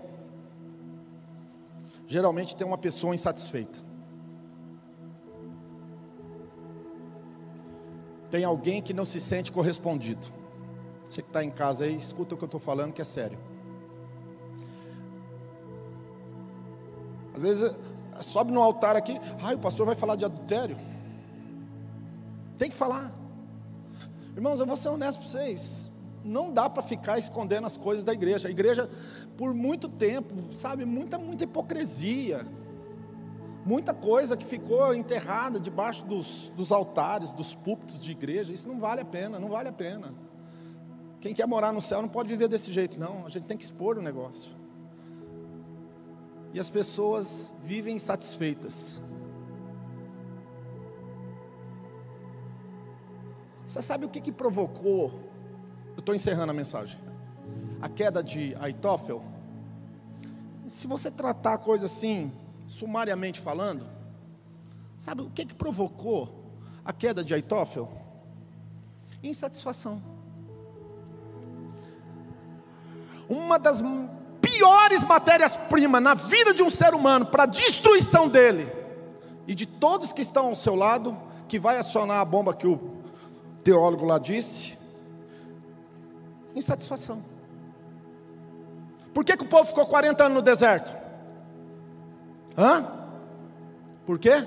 geralmente 2.06 2.54
tem 2.54 2.66
uma 2.66 2.76
pessoa 2.76 3.14
insatisfeita. 3.14 3.78
Tem 8.30 8.44
alguém 8.44 8.82
que 8.82 8.92
não 8.92 9.06
se 9.06 9.18
sente 9.18 9.50
correspondido. 9.50 10.36
Você 11.08 11.22
que 11.22 11.28
está 11.28 11.42
em 11.42 11.50
casa 11.50 11.84
aí, 11.84 11.96
escuta 11.96 12.34
o 12.34 12.38
que 12.38 12.44
eu 12.44 12.46
estou 12.46 12.60
falando, 12.60 12.92
que 12.92 13.00
é 13.00 13.04
sério. 13.04 13.38
Às 17.34 17.42
vezes 17.42 17.74
sobe 18.20 18.52
no 18.52 18.60
altar 18.60 18.96
aqui, 18.96 19.18
ai, 19.42 19.54
o 19.54 19.58
pastor 19.58 19.86
vai 19.86 19.94
falar 19.94 20.16
de 20.16 20.24
adultério. 20.24 20.76
Tem 22.58 22.68
que 22.68 22.76
falar. 22.76 23.12
Irmãos, 24.34 24.60
eu 24.60 24.66
vou 24.66 24.76
ser 24.76 24.88
honesto 24.88 25.20
para 25.20 25.28
vocês. 25.28 25.88
Não 26.24 26.52
dá 26.52 26.68
para 26.68 26.82
ficar 26.82 27.18
escondendo 27.18 27.66
as 27.66 27.76
coisas 27.76 28.04
da 28.04 28.12
igreja. 28.12 28.48
A 28.48 28.50
igreja, 28.50 28.90
por 29.36 29.54
muito 29.54 29.88
tempo, 29.88 30.34
sabe, 30.54 30.84
muita, 30.84 31.16
muita 31.16 31.44
hipocrisia. 31.44 32.44
Muita 33.64 33.94
coisa 33.94 34.36
que 34.36 34.44
ficou 34.44 34.94
enterrada 34.94 35.60
debaixo 35.60 36.04
dos, 36.04 36.50
dos 36.56 36.72
altares, 36.72 37.32
dos 37.32 37.54
púlpitos 37.54 38.02
de 38.02 38.10
igreja. 38.12 38.52
Isso 38.52 38.68
não 38.68 38.80
vale 38.80 39.00
a 39.00 39.04
pena, 39.04 39.38
não 39.38 39.48
vale 39.48 39.68
a 39.68 39.72
pena. 39.72 40.12
Quem 41.20 41.34
quer 41.34 41.46
morar 41.46 41.72
no 41.72 41.82
céu 41.82 42.00
não 42.00 42.08
pode 42.08 42.28
viver 42.28 42.48
desse 42.48 42.72
jeito, 42.72 42.98
não. 42.98 43.26
A 43.26 43.28
gente 43.28 43.44
tem 43.46 43.56
que 43.56 43.64
expor 43.64 43.98
o 43.98 44.02
negócio 44.02 44.58
e 46.52 46.60
as 46.60 46.70
pessoas 46.70 47.54
vivem 47.64 47.96
insatisfeitas. 47.96 49.00
Você 53.66 53.82
sabe 53.82 54.06
o 54.06 54.08
que, 54.08 54.20
que 54.20 54.32
provocou? 54.32 55.12
Eu 55.94 56.00
estou 56.00 56.14
encerrando 56.14 56.50
a 56.50 56.54
mensagem. 56.54 56.98
A 57.82 57.88
queda 57.88 58.22
de 58.22 58.54
Aitofel. 58.56 59.22
Se 60.70 60.86
você 60.86 61.10
tratar 61.10 61.54
a 61.54 61.58
coisa 61.58 61.86
assim, 61.86 62.32
sumariamente 62.66 63.40
falando, 63.40 63.86
sabe 64.96 65.22
o 65.22 65.30
que, 65.30 65.44
que 65.44 65.54
provocou 65.54 66.44
a 66.84 66.92
queda 66.92 67.22
de 67.22 67.34
Aitofel? 67.34 67.90
Insatisfação. 69.22 70.00
Uma 73.28 73.58
das 73.58 73.82
piores 74.40 75.02
matérias-primas 75.02 76.02
na 76.02 76.14
vida 76.14 76.54
de 76.54 76.62
um 76.62 76.70
ser 76.70 76.94
humano 76.94 77.26
para 77.26 77.44
a 77.44 77.46
destruição 77.46 78.28
dele 78.28 78.70
e 79.46 79.54
de 79.54 79.66
todos 79.66 80.12
que 80.12 80.22
estão 80.22 80.46
ao 80.46 80.56
seu 80.56 80.74
lado, 80.74 81.16
que 81.46 81.58
vai 81.58 81.78
acionar 81.78 82.20
a 82.20 82.24
bomba 82.24 82.54
que 82.54 82.66
o 82.66 82.98
teólogo 83.62 84.04
lá 84.04 84.18
disse, 84.18 84.76
insatisfação. 86.54 87.22
Por 89.14 89.24
que, 89.24 89.36
que 89.36 89.44
o 89.44 89.48
povo 89.48 89.64
ficou 89.64 89.86
40 89.86 90.24
anos 90.24 90.36
no 90.36 90.42
deserto? 90.42 90.92
Hã? 92.56 92.84
Por 94.06 94.18
quê? 94.18 94.46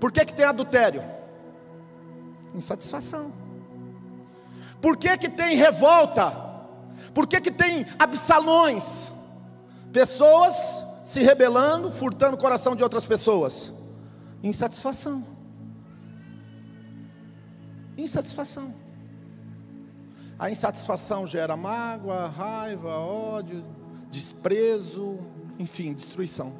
Por 0.00 0.10
que, 0.10 0.24
que 0.24 0.34
tem 0.34 0.44
adultério? 0.44 1.02
Insatisfação. 2.54 3.32
Por 4.80 4.96
que, 4.96 5.16
que 5.16 5.28
tem 5.28 5.56
revolta? 5.56 6.51
Por 7.14 7.26
que, 7.26 7.40
que 7.40 7.50
tem 7.50 7.86
absalões? 7.98 9.12
Pessoas 9.92 10.54
se 11.04 11.20
rebelando, 11.20 11.90
furtando 11.90 12.36
o 12.36 12.40
coração 12.40 12.74
de 12.74 12.82
outras 12.82 13.04
pessoas. 13.04 13.72
Insatisfação. 14.42 15.26
Insatisfação. 17.96 18.74
A 20.38 20.50
insatisfação 20.50 21.26
gera 21.26 21.56
mágoa, 21.56 22.28
raiva, 22.28 22.98
ódio, 22.98 23.64
desprezo, 24.10 25.20
enfim, 25.58 25.92
destruição. 25.92 26.52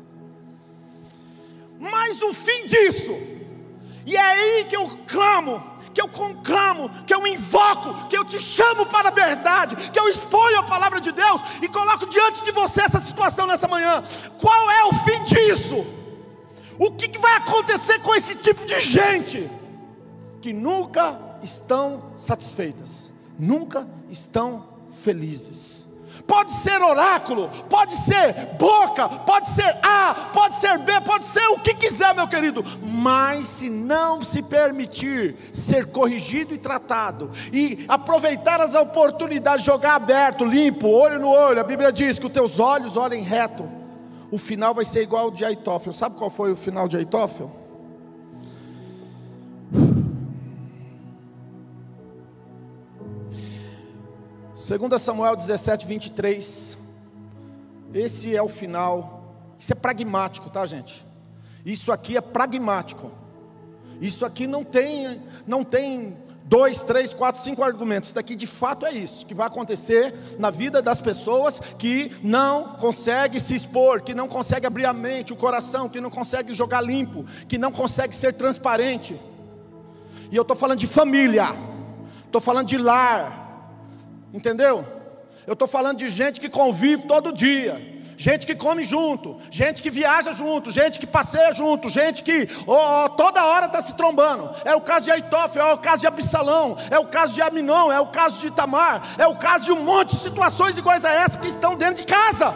Mas 1.80 2.22
o 2.22 2.32
fim 2.32 2.66
disso, 2.66 3.12
e 4.06 4.14
é 4.14 4.20
aí 4.20 4.64
que 4.66 4.76
eu 4.76 4.88
clamo, 5.06 5.60
que 5.92 6.00
eu 6.00 6.08
conclamo, 6.08 6.90
que 7.06 7.14
eu 7.14 7.26
invoco, 7.26 8.08
que 8.08 8.16
eu 8.16 8.24
te 8.24 8.40
chamo 8.40 8.86
para 8.86 9.08
a 9.08 9.12
verdade, 9.12 9.76
que 9.90 9.98
eu 9.98 10.08
exponho 10.08 10.58
a 10.58 10.62
palavra 10.62 11.00
de 11.00 11.12
Deus 11.12 11.40
e 11.60 11.68
coloco 11.68 12.06
diante 12.06 12.42
de 12.42 12.50
você 12.50 12.82
essa 12.82 13.00
situação 13.00 13.46
nessa 13.46 13.68
manhã. 13.68 14.02
Qual 14.38 14.70
é 14.70 14.84
o 14.84 14.94
fim 14.94 15.22
disso? 15.24 15.86
O 16.78 16.90
que, 16.90 17.08
que 17.08 17.18
vai 17.18 17.36
acontecer 17.36 18.00
com 18.00 18.14
esse 18.14 18.34
tipo 18.36 18.64
de 18.66 18.80
gente 18.80 19.50
que 20.40 20.52
nunca 20.52 21.18
estão 21.42 22.12
satisfeitas, 22.16 23.10
nunca 23.38 23.86
estão 24.10 24.66
felizes? 25.02 25.81
Pode 26.32 26.50
ser 26.52 26.80
oráculo, 26.80 27.50
pode 27.68 27.92
ser 27.92 28.56
boca, 28.58 29.06
pode 29.06 29.50
ser 29.50 29.76
A, 29.82 30.14
pode 30.32 30.56
ser 30.56 30.78
B, 30.78 30.98
pode 31.02 31.26
ser 31.26 31.46
o 31.48 31.58
que 31.58 31.74
quiser, 31.74 32.14
meu 32.14 32.26
querido. 32.26 32.64
Mas 32.82 33.48
se 33.48 33.68
não 33.68 34.22
se 34.22 34.40
permitir 34.40 35.36
ser 35.52 35.92
corrigido 35.92 36.54
e 36.54 36.58
tratado, 36.58 37.30
e 37.52 37.84
aproveitar 37.86 38.62
as 38.62 38.72
oportunidades, 38.72 39.62
jogar 39.62 39.96
aberto, 39.96 40.42
limpo, 40.42 40.88
olho 40.88 41.20
no 41.20 41.28
olho, 41.28 41.60
a 41.60 41.64
Bíblia 41.64 41.92
diz 41.92 42.18
que 42.18 42.24
os 42.24 42.32
teus 42.32 42.58
olhos 42.58 42.96
olhem 42.96 43.22
reto, 43.22 43.68
o 44.30 44.38
final 44.38 44.72
vai 44.72 44.86
ser 44.86 45.02
igual 45.02 45.24
ao 45.24 45.30
de 45.30 45.44
Aitófel. 45.44 45.92
Sabe 45.92 46.16
qual 46.16 46.30
foi 46.30 46.50
o 46.50 46.56
final 46.56 46.88
de 46.88 46.96
Aitófel? 46.96 47.61
2 54.62 55.02
Samuel 55.02 55.34
17, 55.34 55.88
23. 55.88 56.78
Esse 57.92 58.36
é 58.36 58.40
o 58.40 58.48
final. 58.48 59.34
Isso 59.58 59.72
é 59.72 59.74
pragmático, 59.74 60.48
tá, 60.50 60.64
gente? 60.64 61.04
Isso 61.66 61.90
aqui 61.90 62.16
é 62.16 62.20
pragmático. 62.20 63.10
Isso 64.00 64.24
aqui 64.24 64.46
não 64.46 64.62
tem, 64.62 65.20
não 65.48 65.64
tem 65.64 66.16
dois, 66.44 66.80
três, 66.80 67.12
quatro, 67.12 67.40
cinco 67.40 67.64
argumentos. 67.64 68.10
Isso 68.10 68.14
daqui 68.14 68.36
de 68.36 68.46
fato 68.46 68.86
é 68.86 68.92
isso 68.92 69.26
que 69.26 69.34
vai 69.34 69.48
acontecer 69.48 70.14
na 70.38 70.50
vida 70.50 70.80
das 70.80 71.00
pessoas 71.00 71.58
que 71.76 72.12
não 72.22 72.76
conseguem 72.76 73.40
se 73.40 73.56
expor, 73.56 74.00
que 74.00 74.14
não 74.14 74.28
conseguem 74.28 74.68
abrir 74.68 74.86
a 74.86 74.92
mente, 74.92 75.32
o 75.32 75.36
coração, 75.36 75.88
que 75.88 76.00
não 76.00 76.10
conseguem 76.10 76.54
jogar 76.54 76.80
limpo, 76.80 77.24
que 77.48 77.58
não 77.58 77.72
conseguem 77.72 78.16
ser 78.16 78.34
transparente. 78.34 79.20
E 80.30 80.36
eu 80.36 80.42
estou 80.42 80.56
falando 80.56 80.78
de 80.78 80.86
família, 80.86 81.48
estou 82.24 82.40
falando 82.40 82.68
de 82.68 82.78
lar, 82.78 83.41
Entendeu? 84.32 84.84
Eu 85.46 85.52
estou 85.52 85.68
falando 85.68 85.98
de 85.98 86.08
gente 86.08 86.40
que 86.40 86.48
convive 86.48 87.02
todo 87.02 87.32
dia, 87.32 87.80
gente 88.16 88.46
que 88.46 88.54
come 88.54 88.84
junto, 88.84 89.38
gente 89.50 89.82
que 89.82 89.90
viaja 89.90 90.32
junto, 90.32 90.70
gente 90.70 90.98
que 90.98 91.06
passeia 91.06 91.52
junto, 91.52 91.90
gente 91.90 92.22
que 92.22 92.48
oh, 92.66 93.08
toda 93.10 93.44
hora 93.44 93.66
está 93.66 93.82
se 93.82 93.94
trombando. 93.94 94.50
É 94.64 94.74
o 94.74 94.80
caso 94.80 95.06
de 95.06 95.10
Aitófel, 95.10 95.66
é 95.66 95.74
o 95.74 95.78
caso 95.78 96.00
de 96.00 96.06
Absalão, 96.06 96.78
é 96.90 96.98
o 96.98 97.06
caso 97.06 97.34
de 97.34 97.42
Aminon, 97.42 97.90
é 97.90 98.00
o 98.00 98.06
caso 98.06 98.38
de 98.38 98.46
Itamar, 98.46 99.02
é 99.18 99.26
o 99.26 99.36
caso 99.36 99.64
de 99.64 99.72
um 99.72 99.82
monte 99.82 100.16
de 100.16 100.22
situações 100.22 100.78
iguais 100.78 101.04
a 101.04 101.12
essa 101.12 101.38
que 101.38 101.48
estão 101.48 101.76
dentro 101.76 101.96
de 101.96 102.04
casa. 102.04 102.54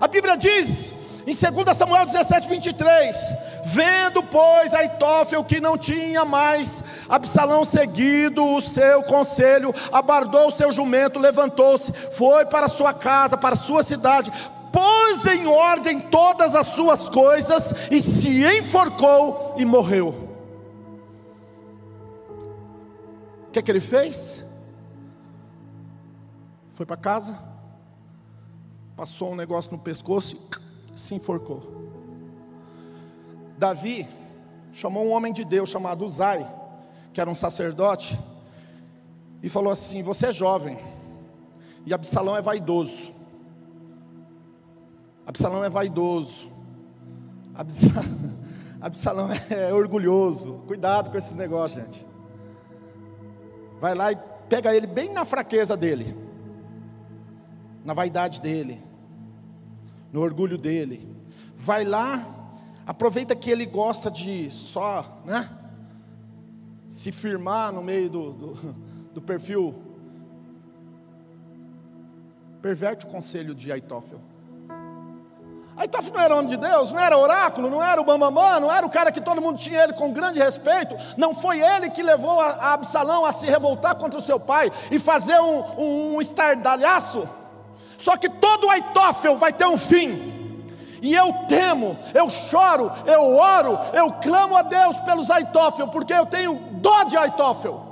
A 0.00 0.06
Bíblia 0.06 0.36
diz 0.36 0.94
em 1.26 1.34
2 1.34 1.76
Samuel 1.76 2.06
17, 2.06 2.48
23: 2.48 3.16
Vendo, 3.64 4.22
pois, 4.22 4.72
Aitófel 4.72 5.42
que 5.42 5.60
não 5.60 5.76
tinha 5.76 6.24
mais 6.24 6.84
Absalão, 7.08 7.64
seguido 7.64 8.44
o 8.44 8.60
seu 8.60 9.02
conselho, 9.04 9.74
abardou 9.92 10.48
o 10.48 10.52
seu 10.52 10.72
jumento, 10.72 11.18
levantou-se, 11.18 11.92
foi 11.92 12.44
para 12.46 12.68
sua 12.68 12.92
casa, 12.92 13.36
para 13.36 13.54
sua 13.54 13.84
cidade, 13.84 14.32
pôs 14.72 15.24
em 15.26 15.46
ordem 15.46 16.00
todas 16.00 16.54
as 16.54 16.66
suas 16.68 17.08
coisas 17.08 17.72
e 17.90 18.02
se 18.02 18.44
enforcou 18.58 19.54
e 19.56 19.64
morreu. 19.64 20.08
O 23.48 23.50
que 23.52 23.58
é 23.58 23.62
que 23.62 23.70
ele 23.70 23.80
fez? 23.80 24.44
Foi 26.74 26.84
para 26.84 26.96
casa, 26.96 27.38
passou 28.96 29.32
um 29.32 29.36
negócio 29.36 29.72
no 29.72 29.78
pescoço 29.78 30.36
e 30.94 30.98
se 30.98 31.14
enforcou. 31.14 31.62
Davi 33.56 34.06
chamou 34.72 35.06
um 35.06 35.12
homem 35.12 35.32
de 35.32 35.42
Deus 35.42 35.70
chamado 35.70 36.04
Uzai 36.04 36.46
que 37.16 37.20
era 37.22 37.30
um 37.30 37.34
sacerdote, 37.34 38.18
e 39.42 39.48
falou 39.48 39.72
assim: 39.72 40.02
Você 40.02 40.26
é 40.26 40.32
jovem, 40.32 40.78
e 41.86 41.94
Absalão 41.94 42.36
é 42.36 42.42
vaidoso. 42.42 43.10
Absalão 45.26 45.64
é 45.64 45.70
vaidoso. 45.70 46.52
Absalão 48.82 49.30
é 49.48 49.72
orgulhoso. 49.72 50.62
Cuidado 50.66 51.10
com 51.10 51.16
esses 51.16 51.34
negócios, 51.34 51.82
gente. 51.82 52.06
Vai 53.80 53.94
lá 53.94 54.12
e 54.12 54.18
pega 54.50 54.76
ele 54.76 54.86
bem 54.86 55.10
na 55.10 55.24
fraqueza 55.24 55.74
dele, 55.74 56.14
na 57.82 57.94
vaidade 57.94 58.42
dele, 58.42 58.78
no 60.12 60.20
orgulho 60.20 60.58
dele. 60.58 61.16
Vai 61.56 61.82
lá, 61.82 62.52
aproveita 62.86 63.34
que 63.34 63.50
ele 63.50 63.64
gosta 63.64 64.10
de 64.10 64.50
só, 64.50 65.22
né? 65.24 65.48
Se 66.88 67.10
firmar 67.12 67.72
no 67.72 67.82
meio 67.82 68.08
do, 68.08 68.32
do, 68.32 68.76
do 69.14 69.22
perfil, 69.22 69.74
perverte 72.62 73.06
o 73.06 73.08
conselho 73.08 73.54
de 73.54 73.70
Aitófel. 73.70 74.20
Aitófel 75.76 76.14
não 76.14 76.20
era 76.20 76.34
homem 76.34 76.46
de 76.46 76.56
Deus, 76.56 76.90
não 76.90 77.00
era 77.00 77.18
oráculo, 77.18 77.68
não 77.68 77.82
era 77.82 78.00
o 78.00 78.04
bambamã, 78.04 78.58
não 78.58 78.72
era 78.72 78.86
o 78.86 78.90
cara 78.90 79.12
que 79.12 79.20
todo 79.20 79.42
mundo 79.42 79.58
tinha 79.58 79.84
ele 79.84 79.92
com 79.92 80.10
grande 80.10 80.40
respeito, 80.40 80.96
não 81.18 81.34
foi 81.34 81.60
ele 81.60 81.90
que 81.90 82.02
levou 82.02 82.40
a, 82.40 82.72
Absalão 82.72 83.26
a 83.26 83.32
se 83.32 83.46
revoltar 83.46 83.94
contra 83.96 84.18
o 84.18 84.22
seu 84.22 84.40
pai 84.40 84.72
e 84.90 84.98
fazer 84.98 85.38
um, 85.38 85.60
um, 85.78 86.14
um 86.14 86.20
estardalhaço. 86.20 87.28
Só 87.98 88.16
que 88.16 88.28
todo 88.28 88.70
Aitófel 88.70 89.36
vai 89.36 89.52
ter 89.52 89.66
um 89.66 89.76
fim. 89.76 90.34
E 91.02 91.14
eu 91.14 91.32
temo, 91.46 91.96
eu 92.14 92.28
choro, 92.30 92.90
eu 93.04 93.36
oro, 93.36 93.78
eu 93.92 94.12
clamo 94.14 94.56
a 94.56 94.62
Deus 94.62 94.96
pelos 95.00 95.30
Aitófel, 95.30 95.88
porque 95.88 96.12
eu 96.12 96.24
tenho 96.24 96.56
dó 96.86 97.02
de 97.02 97.16
Aitófel. 97.16 97.84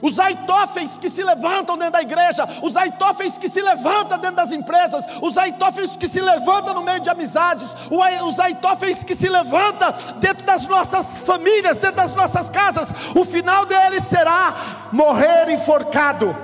Os 0.00 0.18
aitófeis 0.18 0.96
que 0.98 1.08
se 1.08 1.22
levantam 1.22 1.76
dentro 1.76 1.94
da 1.94 2.02
igreja, 2.02 2.46
os 2.62 2.76
aitófeis 2.76 3.36
que 3.38 3.48
se 3.48 3.60
levantam 3.60 4.18
dentro 4.18 4.36
das 4.36 4.52
empresas, 4.52 5.04
os 5.22 5.36
aitófeis 5.36 5.96
que 5.96 6.08
se 6.08 6.20
levantam 6.20 6.74
no 6.74 6.82
meio 6.82 7.00
de 7.00 7.10
amizades, 7.10 7.74
os 7.90 8.38
aitófeis 8.40 9.02
que 9.02 9.14
se 9.14 9.28
levantam 9.28 9.92
dentro 10.20 10.44
das 10.44 10.66
nossas 10.66 11.18
famílias, 11.18 11.78
dentro 11.78 11.96
das 11.96 12.14
nossas 12.14 12.48
casas, 12.48 12.88
o 13.14 13.24
final 13.24 13.66
deles 13.66 14.04
será 14.04 14.88
morrer 14.92 15.50
enforcado. 15.50 16.34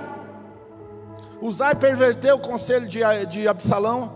Uzai 1.40 1.74
perverteu 1.74 2.36
o 2.36 2.40
conselho 2.40 2.86
de, 2.86 3.00
de 3.26 3.48
Absalão, 3.48 4.12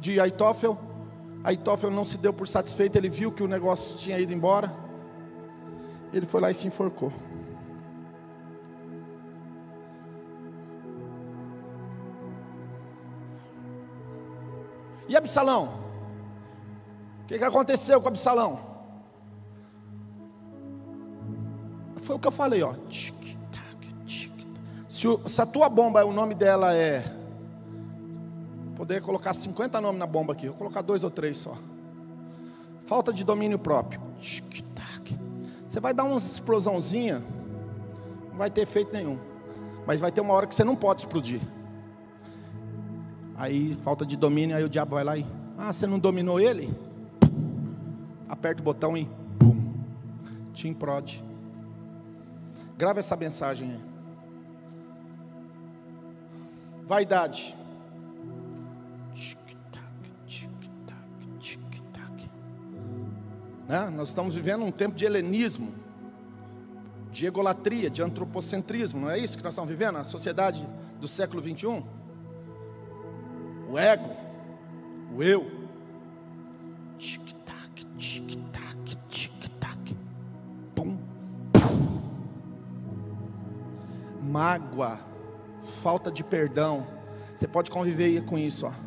de 0.00 0.20
Aitófel. 0.20 0.76
Aitófel 1.44 1.90
não 1.90 2.04
se 2.04 2.18
deu 2.18 2.32
por 2.32 2.48
satisfeito, 2.48 2.96
ele 2.96 3.08
viu 3.08 3.30
que 3.30 3.42
o 3.42 3.48
negócio 3.48 3.96
tinha 3.98 4.18
ido 4.18 4.32
embora. 4.32 4.85
Ele 6.16 6.26
foi 6.26 6.40
lá 6.40 6.50
e 6.50 6.54
se 6.54 6.66
enforcou. 6.66 7.12
E 15.08 15.16
Absalão? 15.16 15.68
O 17.22 17.26
que, 17.26 17.38
que 17.38 17.44
aconteceu 17.44 18.00
com 18.00 18.08
Absalão? 18.08 18.58
Foi 22.02 22.16
o 22.16 22.18
que 22.18 22.28
eu 22.28 22.32
falei, 22.32 22.62
ó. 22.62 22.74
Se, 24.88 25.06
o, 25.06 25.28
se 25.28 25.42
a 25.42 25.46
tua 25.46 25.68
bomba, 25.68 26.04
o 26.04 26.12
nome 26.12 26.34
dela 26.34 26.74
é 26.74 27.04
Poderia 28.76 29.02
colocar 29.02 29.32
50 29.32 29.80
nomes 29.80 29.98
na 29.98 30.06
bomba 30.06 30.34
aqui, 30.34 30.48
vou 30.48 30.56
colocar 30.56 30.82
dois 30.82 31.02
ou 31.02 31.10
três 31.10 31.38
só. 31.38 31.56
Falta 32.84 33.10
de 33.10 33.24
domínio 33.24 33.58
próprio. 33.58 34.00
Você 35.76 35.80
vai 35.80 35.92
dar 35.92 36.04
uma 36.04 36.16
explosãozinha, 36.16 37.22
não 38.30 38.38
vai 38.38 38.48
ter 38.48 38.62
efeito 38.62 38.94
nenhum. 38.94 39.18
Mas 39.86 40.00
vai 40.00 40.10
ter 40.10 40.22
uma 40.22 40.32
hora 40.32 40.46
que 40.46 40.54
você 40.54 40.64
não 40.64 40.74
pode 40.74 41.02
explodir. 41.02 41.38
Aí 43.36 43.74
falta 43.82 44.06
de 44.06 44.16
domínio, 44.16 44.56
aí 44.56 44.64
o 44.64 44.70
diabo 44.70 44.94
vai 44.94 45.04
lá 45.04 45.18
e. 45.18 45.26
Ah, 45.58 45.70
você 45.70 45.86
não 45.86 45.98
dominou 45.98 46.40
ele? 46.40 46.72
Aperta 48.26 48.62
o 48.62 48.64
botão 48.64 48.96
e. 48.96 49.06
Pum. 49.38 49.74
Te 50.54 50.66
improde. 50.66 51.22
Grava 52.78 53.00
essa 53.00 53.14
mensagem 53.14 53.72
aí. 53.72 53.80
Vaidade. 56.86 57.54
Né? 63.68 63.90
Nós 63.90 64.08
estamos 64.08 64.34
vivendo 64.34 64.64
um 64.64 64.70
tempo 64.70 64.94
de 64.94 65.04
helenismo, 65.04 65.74
de 67.10 67.26
egolatria, 67.26 67.90
de 67.90 68.02
antropocentrismo, 68.02 69.00
não 69.00 69.10
é 69.10 69.18
isso 69.18 69.36
que 69.36 69.42
nós 69.42 69.54
estamos 69.54 69.70
vivendo? 69.70 69.96
A 69.96 70.04
sociedade 70.04 70.66
do 71.00 71.08
século 71.08 71.42
21? 71.42 71.82
O 73.68 73.78
ego, 73.78 74.10
o 75.16 75.22
eu. 75.22 75.50
tic-tac, 76.98 77.84
tic-tac, 77.98 78.96
tic-tac. 79.08 79.96
Pum. 80.74 80.98
Mágoa, 84.22 85.00
falta 85.60 86.10
de 86.12 86.22
perdão. 86.22 86.86
Você 87.34 87.48
pode 87.48 87.70
conviver 87.70 88.24
com 88.24 88.38
isso, 88.38 88.66
ó. 88.66 88.85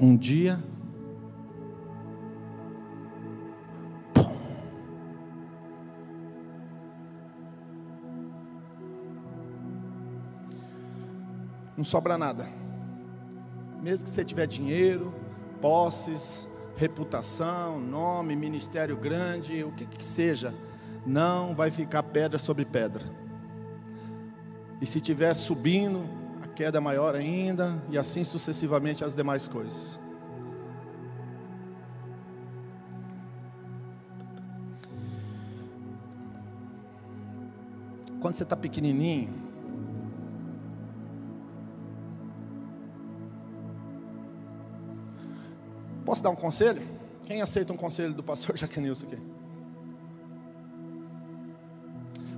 Um 0.00 0.16
dia 0.16 0.58
não 11.76 11.82
sobra 11.82 12.16
nada. 12.16 12.46
Mesmo 13.82 14.04
que 14.04 14.10
você 14.10 14.24
tiver 14.24 14.46
dinheiro, 14.46 15.12
posses, 15.60 16.48
reputação, 16.76 17.80
nome, 17.80 18.36
ministério 18.36 18.96
grande, 18.96 19.64
o 19.64 19.72
que 19.72 19.84
que 19.84 20.04
seja, 20.04 20.54
não 21.04 21.54
vai 21.54 21.72
ficar 21.72 22.04
pedra 22.04 22.38
sobre 22.38 22.64
pedra. 22.64 23.04
E 24.80 24.86
se 24.86 24.98
estiver 24.98 25.34
subindo, 25.34 26.17
queda 26.58 26.80
maior 26.80 27.14
ainda, 27.14 27.80
e 27.88 27.96
assim 27.96 28.24
sucessivamente 28.24 29.04
as 29.04 29.14
demais 29.14 29.46
coisas. 29.46 29.96
Quando 38.20 38.34
você 38.34 38.42
está 38.42 38.56
pequenininho, 38.56 39.46
Posso 46.04 46.22
dar 46.22 46.30
um 46.30 46.34
conselho? 46.34 46.80
Quem 47.24 47.42
aceita 47.42 47.70
um 47.70 47.76
conselho 47.76 48.14
do 48.14 48.22
pastor 48.22 48.56
Jaquenilson 48.58 49.06
aqui? 49.06 49.18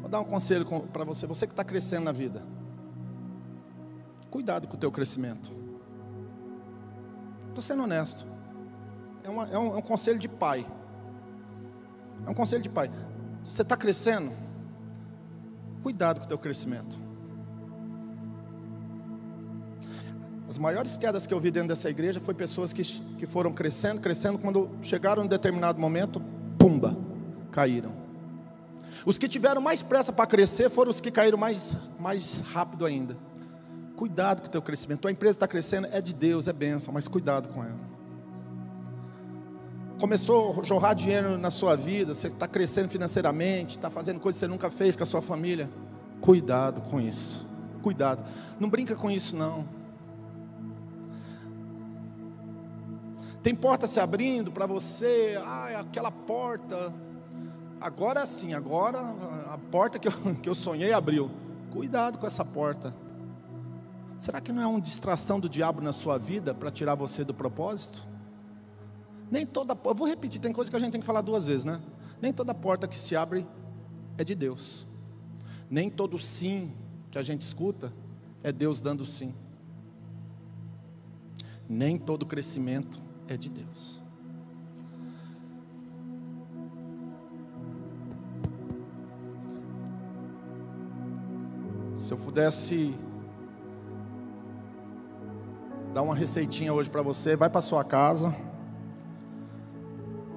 Vou 0.01 0.11
dar 0.11 0.21
um 0.21 0.25
conselho 0.25 0.67
para 0.93 1.05
você, 1.05 1.25
você 1.25 1.47
que 1.47 1.53
está 1.53 1.63
crescendo 1.63 2.05
na 2.05 2.13
vida. 2.13 2.43
Cuidado 4.31 4.69
com 4.69 4.75
o 4.75 4.79
teu 4.79 4.91
crescimento. 4.93 5.51
Estou 7.49 7.63
sendo 7.63 7.83
honesto. 7.83 8.27
É, 9.25 9.29
uma, 9.29 9.49
é, 9.49 9.59
um, 9.59 9.75
é 9.75 9.79
um 9.79 9.83
conselho 9.83 10.19
de 10.19 10.29
pai. 10.29 10.65
É 12.27 12.31
um 12.31 12.35
conselho 12.35 12.63
de 12.63 12.69
pai. 12.69 12.91
Você 13.45 13.63
está 13.63 13.77
crescendo? 13.77 14.33
Cuidado 15.83 16.21
com 16.21 16.27
o 16.27 16.29
teu 16.29 16.39
crescimento. 16.39 16.97
As 20.49 20.59
maiores 20.59 20.97
quedas 20.97 21.27
que 21.27 21.35
eu 21.35 21.39
vi 21.39 21.51
dentro 21.51 21.69
dessa 21.69 21.89
igreja 21.89 22.21
foi 22.21 22.35
pessoas 22.35 22.73
que, 22.73 22.83
que 22.83 23.27
foram 23.27 23.53
crescendo, 23.53 24.01
crescendo, 24.01 24.39
quando 24.39 24.69
chegaram 24.83 25.23
em 25.23 25.27
um 25.27 25.29
determinado 25.29 25.81
momento, 25.81 26.21
pumba, 26.59 26.97
caíram. 27.53 27.93
Os 29.07 29.17
que 29.17 29.29
tiveram 29.29 29.61
mais 29.61 29.81
pressa 29.81 30.13
para 30.13 30.27
crescer 30.27 30.69
foram 30.69 30.91
os 30.91 31.01
que 31.01 31.11
caíram 31.11 31.39
mais, 31.39 31.77
mais 31.99 32.41
rápido 32.41 32.85
ainda. 32.85 33.17
Cuidado 34.01 34.41
com 34.41 34.49
o 34.49 34.51
teu 34.51 34.63
crescimento. 34.63 35.01
Tua 35.01 35.11
empresa 35.11 35.37
está 35.37 35.47
crescendo, 35.47 35.87
é 35.93 36.01
de 36.01 36.15
Deus, 36.15 36.49
é 36.49 36.55
bênção, 36.55 36.91
mas 36.91 37.07
cuidado 37.07 37.51
com 37.51 37.63
ela. 37.63 37.79
Começou 40.01 40.59
a 40.59 40.65
jorrar 40.65 40.95
dinheiro 40.95 41.37
na 41.37 41.51
sua 41.51 41.77
vida, 41.77 42.15
você 42.15 42.29
está 42.29 42.49
crescendo 42.49 42.89
financeiramente, 42.89 43.77
está 43.77 43.91
fazendo 43.91 44.19
coisas 44.19 44.41
que 44.41 44.47
você 44.47 44.51
nunca 44.51 44.71
fez 44.71 44.97
com 44.97 45.03
a 45.03 45.07
sua 45.07 45.21
família. 45.21 45.69
Cuidado 46.19 46.81
com 46.81 46.99
isso. 46.99 47.47
Cuidado. 47.83 48.25
Não 48.59 48.71
brinca 48.71 48.97
com 48.97 49.11
isso 49.11 49.37
não. 49.37 49.69
Tem 53.43 53.55
porta 53.55 53.87
se 53.87 54.01
abrindo 54.01 54.51
para 54.51 54.65
você, 54.65 55.39
ah, 55.45 55.81
aquela 55.81 56.11
porta. 56.11 56.91
Agora 57.79 58.25
sim, 58.25 58.55
agora 58.55 58.99
a 58.99 59.59
porta 59.71 59.99
que 59.99 60.09
eu, 60.09 60.13
que 60.43 60.49
eu 60.49 60.55
sonhei 60.55 60.91
abriu. 60.91 61.31
Cuidado 61.71 62.17
com 62.17 62.27
essa 62.27 62.47
porta. 62.47 62.95
Será 64.21 64.39
que 64.39 64.53
não 64.53 64.63
é 64.63 64.67
uma 64.67 64.83
distração 64.83 65.41
do 65.41 65.49
diabo 65.49 65.81
na 65.81 65.95
sua 65.95 66.19
vida 66.19 66.53
para 66.53 66.71
tirar 66.71 66.95
você 66.95 67.25
do 67.25 67.33
propósito? 67.33 68.07
Nem 69.31 69.47
toda 69.47 69.75
porta, 69.75 69.97
vou 69.99 70.07
repetir, 70.07 70.39
tem 70.39 70.53
coisa 70.53 70.71
que 70.71 70.77
a 70.77 70.79
gente 70.79 70.93
tem 70.93 71.01
que 71.01 71.07
falar 71.07 71.23
duas 71.23 71.47
vezes, 71.47 71.65
né? 71.65 71.81
Nem 72.21 72.31
toda 72.31 72.53
porta 72.53 72.87
que 72.87 72.99
se 72.99 73.17
abre 73.17 73.47
é 74.19 74.23
de 74.23 74.35
Deus. 74.35 74.87
Nem 75.71 75.89
todo 75.89 76.19
sim 76.19 76.71
que 77.11 77.17
a 77.17 77.23
gente 77.23 77.41
escuta 77.41 77.91
é 78.43 78.53
Deus 78.53 78.83
dando 78.83 79.07
sim. 79.07 79.35
Nem 81.67 81.97
todo 81.97 82.27
crescimento 82.27 83.01
é 83.27 83.39
de 83.39 83.49
Deus. 83.49 84.03
Se 91.97 92.13
eu 92.13 92.19
pudesse 92.19 92.95
dar 95.93 96.03
uma 96.03 96.15
receitinha 96.15 96.73
hoje 96.73 96.89
para 96.89 97.03
você, 97.03 97.35
vai 97.35 97.51
para 97.51 97.61
sua 97.61 97.83
casa, 97.85 98.35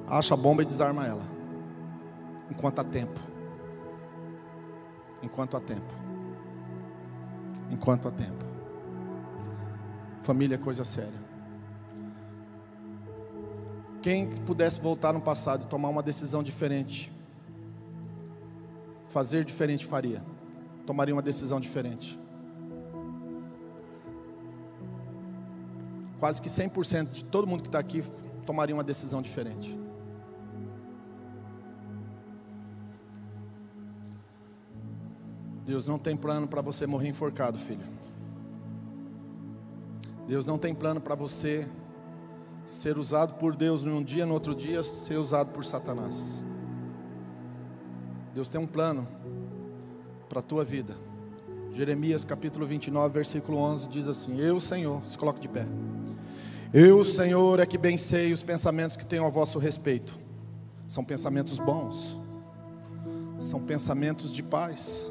acha 0.07 0.33
a 0.33 0.37
bomba 0.37 0.63
e 0.63 0.65
desarma 0.65 1.05
ela. 1.05 1.23
Enquanto 2.49 2.79
há 2.79 2.83
tempo. 2.83 3.19
Enquanto 5.21 5.55
há 5.55 5.59
tempo. 5.59 5.93
Enquanto 7.69 8.07
há 8.07 8.11
tempo. 8.11 8.45
Família 10.23 10.55
é 10.55 10.57
coisa 10.57 10.83
séria. 10.83 11.23
Quem 14.01 14.35
pudesse 14.37 14.81
voltar 14.81 15.13
no 15.13 15.21
passado 15.21 15.63
e 15.63 15.67
tomar 15.67 15.89
uma 15.89 16.03
decisão 16.03 16.43
diferente, 16.43 17.11
fazer 19.07 19.45
diferente 19.45 19.85
faria, 19.85 20.21
tomaria 20.85 21.15
uma 21.15 21.21
decisão 21.21 21.59
diferente. 21.59 22.19
Quase 26.23 26.41
que 26.41 26.47
100% 26.47 27.11
de 27.11 27.21
todo 27.25 27.45
mundo 27.45 27.63
que 27.63 27.67
está 27.67 27.79
aqui 27.79 28.01
tomaria 28.45 28.73
uma 28.73 28.81
decisão 28.81 29.21
diferente. 29.21 29.77
Deus 35.65 35.85
não 35.85 35.99
tem 35.99 36.15
plano 36.15 36.47
para 36.47 36.61
você 36.61 36.87
morrer 36.87 37.09
enforcado, 37.09 37.59
filho. 37.59 37.85
Deus 40.25 40.45
não 40.45 40.57
tem 40.57 40.73
plano 40.73 41.01
para 41.01 41.13
você 41.13 41.67
ser 42.65 42.97
usado 42.97 43.37
por 43.37 43.53
Deus 43.53 43.83
num 43.83 44.01
dia, 44.01 44.25
no 44.25 44.33
outro 44.33 44.55
dia 44.55 44.81
ser 44.81 45.17
usado 45.17 45.51
por 45.51 45.65
Satanás. 45.65 46.41
Deus 48.33 48.47
tem 48.47 48.61
um 48.61 48.67
plano 48.67 49.05
para 50.29 50.39
a 50.39 50.41
tua 50.41 50.63
vida. 50.63 50.95
Jeremias 51.73 52.23
capítulo 52.23 52.65
29, 52.65 53.13
versículo 53.13 53.57
11 53.57 53.89
diz 53.89 54.07
assim: 54.07 54.39
Eu, 54.39 54.57
Senhor, 54.61 55.05
se 55.05 55.17
coloca 55.17 55.41
de 55.41 55.49
pé. 55.49 55.67
Eu, 56.73 57.03
Senhor, 57.03 57.59
é 57.59 57.67
que 57.67 57.77
bem 57.77 57.99
sei 57.99 58.33
os 58.33 58.41
pensamentos 58.41 58.97
que 58.97 59.05
tenho 59.05 59.27
a 59.27 59.29
vosso 59.29 59.59
respeito. 59.59 60.15
São 60.87 61.05
pensamentos 61.05 61.59
bons. 61.59 62.19
São 63.37 63.61
pensamentos 63.61 64.33
de 64.33 64.41
paz. 64.41 65.07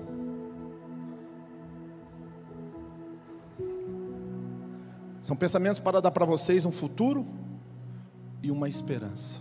São 5.21 5.37
pensamentos 5.37 5.79
para 5.79 6.01
dar 6.01 6.11
para 6.11 6.25
vocês 6.25 6.65
um 6.65 6.73
futuro 6.73 7.25
e 8.43 8.51
uma 8.51 8.69
esperança. 8.69 9.41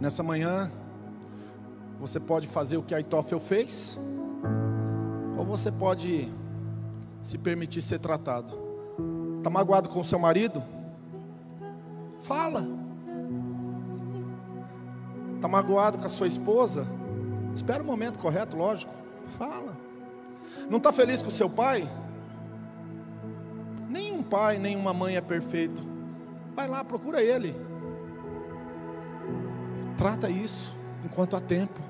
Nessa 0.00 0.22
manhã, 0.22 0.72
você 1.98 2.18
pode 2.18 2.46
fazer 2.46 2.78
o 2.78 2.82
que 2.82 2.94
Aitofel 2.94 3.38
fez, 3.38 3.98
ou 5.36 5.44
você 5.44 5.70
pode 5.70 6.26
se 7.20 7.36
permitir 7.36 7.82
ser 7.82 7.98
tratado. 7.98 8.69
Está 9.40 9.48
magoado 9.48 9.88
com 9.88 10.00
o 10.00 10.04
seu 10.04 10.18
marido? 10.18 10.62
Fala. 12.20 12.62
Está 15.36 15.48
magoado 15.48 15.96
com 15.96 16.04
a 16.04 16.10
sua 16.10 16.26
esposa? 16.26 16.86
Espera 17.54 17.82
o 17.82 17.86
momento 17.86 18.18
correto, 18.18 18.54
lógico. 18.54 18.92
Fala. 19.38 19.74
Não 20.68 20.76
está 20.76 20.92
feliz 20.92 21.22
com 21.22 21.28
o 21.28 21.32
seu 21.32 21.48
pai? 21.48 21.88
Nenhum 23.88 24.22
pai, 24.22 24.58
nenhuma 24.58 24.92
mãe 24.92 25.16
é 25.16 25.22
perfeito. 25.22 25.82
Vai 26.54 26.68
lá, 26.68 26.84
procura 26.84 27.22
ele. 27.22 27.54
Trata 29.96 30.28
isso 30.28 30.74
enquanto 31.02 31.34
há 31.34 31.40
tempo. 31.40 31.80